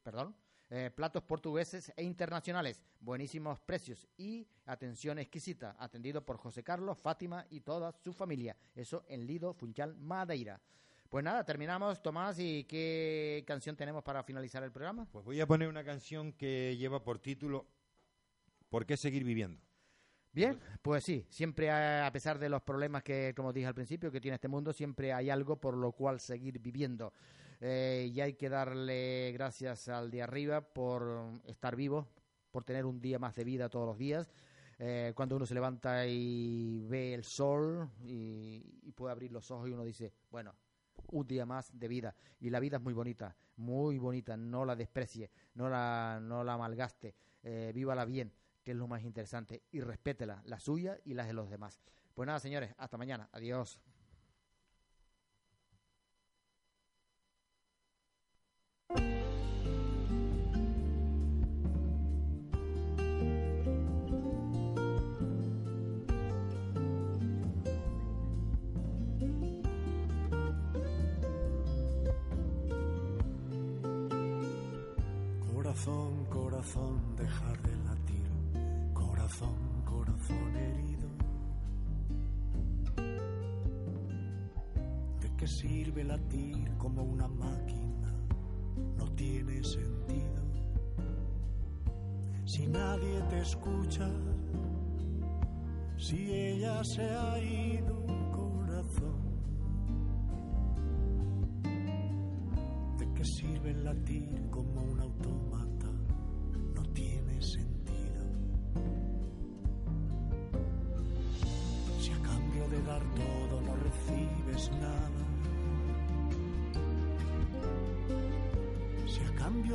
[0.01, 0.35] perdón,
[0.71, 7.45] eh, platos portugueses e internacionales, buenísimos precios y atención exquisita, atendido por José Carlos, Fátima
[7.51, 8.57] y toda su familia.
[8.73, 10.59] Eso en Lido, Funchal, Madeira.
[11.09, 15.07] Pues nada, terminamos, Tomás, ¿y qué canción tenemos para finalizar el programa?
[15.11, 17.65] Pues voy a poner una canción que lleva por título
[18.69, 19.59] ¿Por qué seguir viviendo?
[20.31, 24.21] Bien, pues sí, siempre a pesar de los problemas que, como dije al principio, que
[24.21, 27.11] tiene este mundo, siempre hay algo por lo cual seguir viviendo.
[27.59, 32.07] Eh, y hay que darle gracias al de arriba por estar vivo,
[32.51, 34.31] por tener un día más de vida todos los días.
[34.77, 39.67] Eh, cuando uno se levanta y ve el sol y, y puede abrir los ojos
[39.67, 40.53] y uno dice, bueno,
[41.11, 42.15] un día más de vida.
[42.39, 46.57] Y la vida es muy bonita, muy bonita, no la desprecie, no la, no la
[46.57, 48.33] malgaste, eh, vívala bien,
[48.63, 51.79] que es lo más interesante, y respétela, la suya y las de los demás.
[52.13, 53.79] Pues nada, señores, hasta mañana, adiós.
[79.39, 81.07] Corazón, herido.
[85.21, 88.13] ¿De qué sirve latir como una máquina?
[88.97, 90.43] No tiene sentido.
[92.45, 94.09] Si nadie te escucha,
[95.97, 99.21] si ella se ha ido, corazón.
[102.97, 105.78] ¿De qué sirve latir como un autómata?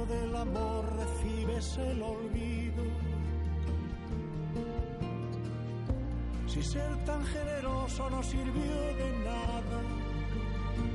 [0.07, 2.85] Del amor recibes el olvido.
[6.47, 9.79] Si ser tan generoso no sirvió de nada.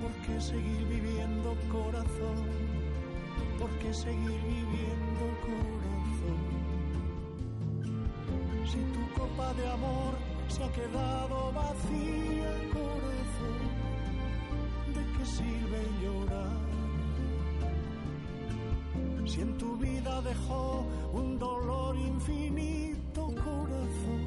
[0.01, 2.37] ¿Por qué seguir viviendo corazón?
[3.57, 6.39] ¿Por qué seguir viviendo corazón?
[8.65, 10.13] Si tu copa de amor
[10.47, 13.59] se ha quedado vacía, corazón,
[14.93, 16.68] ¿de qué sirve llorar?
[19.29, 20.83] Si en tu vida dejó
[21.13, 24.25] un dolor infinito, corazón,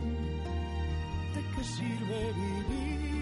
[1.34, 3.21] ¿de qué sirve vivir?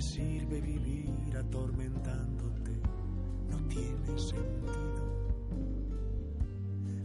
[0.00, 2.70] Qué sirve vivir atormentándote?
[3.50, 5.02] No tiene sentido.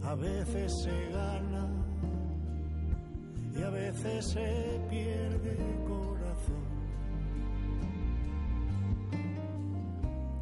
[0.02, 1.68] A veces se gana
[3.54, 5.56] y a veces se pierde
[5.86, 6.66] corazón.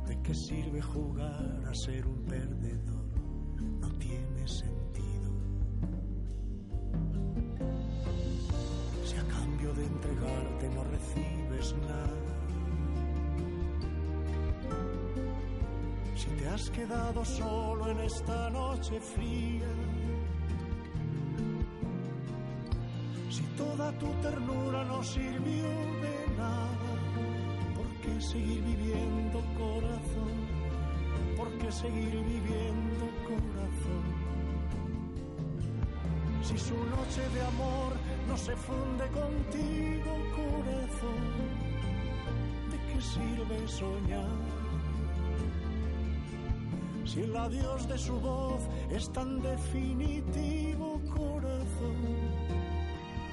[0.06, 3.06] ¿De qué sirve jugar a ser un perdedor?
[3.80, 5.30] No tiene sentido.
[9.04, 12.33] Si a cambio de entregarte no recibes nada.
[16.24, 19.68] Si te has quedado solo en esta noche fría.
[23.28, 25.68] Si toda tu ternura no sirvió
[26.04, 26.92] de nada.
[27.76, 30.34] ¿Por qué seguir viviendo corazón?
[31.36, 34.04] ¿Por qué seguir viviendo corazón?
[36.42, 37.92] Si su noche de amor
[38.28, 40.10] no se funde contigo,
[40.40, 41.22] corazón.
[42.70, 44.63] ¿De qué sirve soñar?
[47.14, 48.60] Si el adiós de su voz
[48.90, 51.96] es tan definitivo, corazón,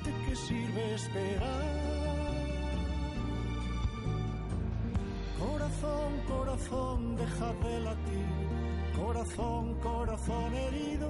[0.06, 1.82] ¿de qué sirve esperar?
[5.40, 8.28] Corazón, corazón, deja de latir.
[9.04, 11.10] Corazón, corazón herido.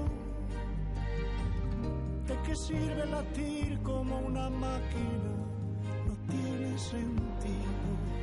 [2.25, 5.31] ¿De qué sirve latir como una máquina?
[6.07, 8.20] No tiene sentido.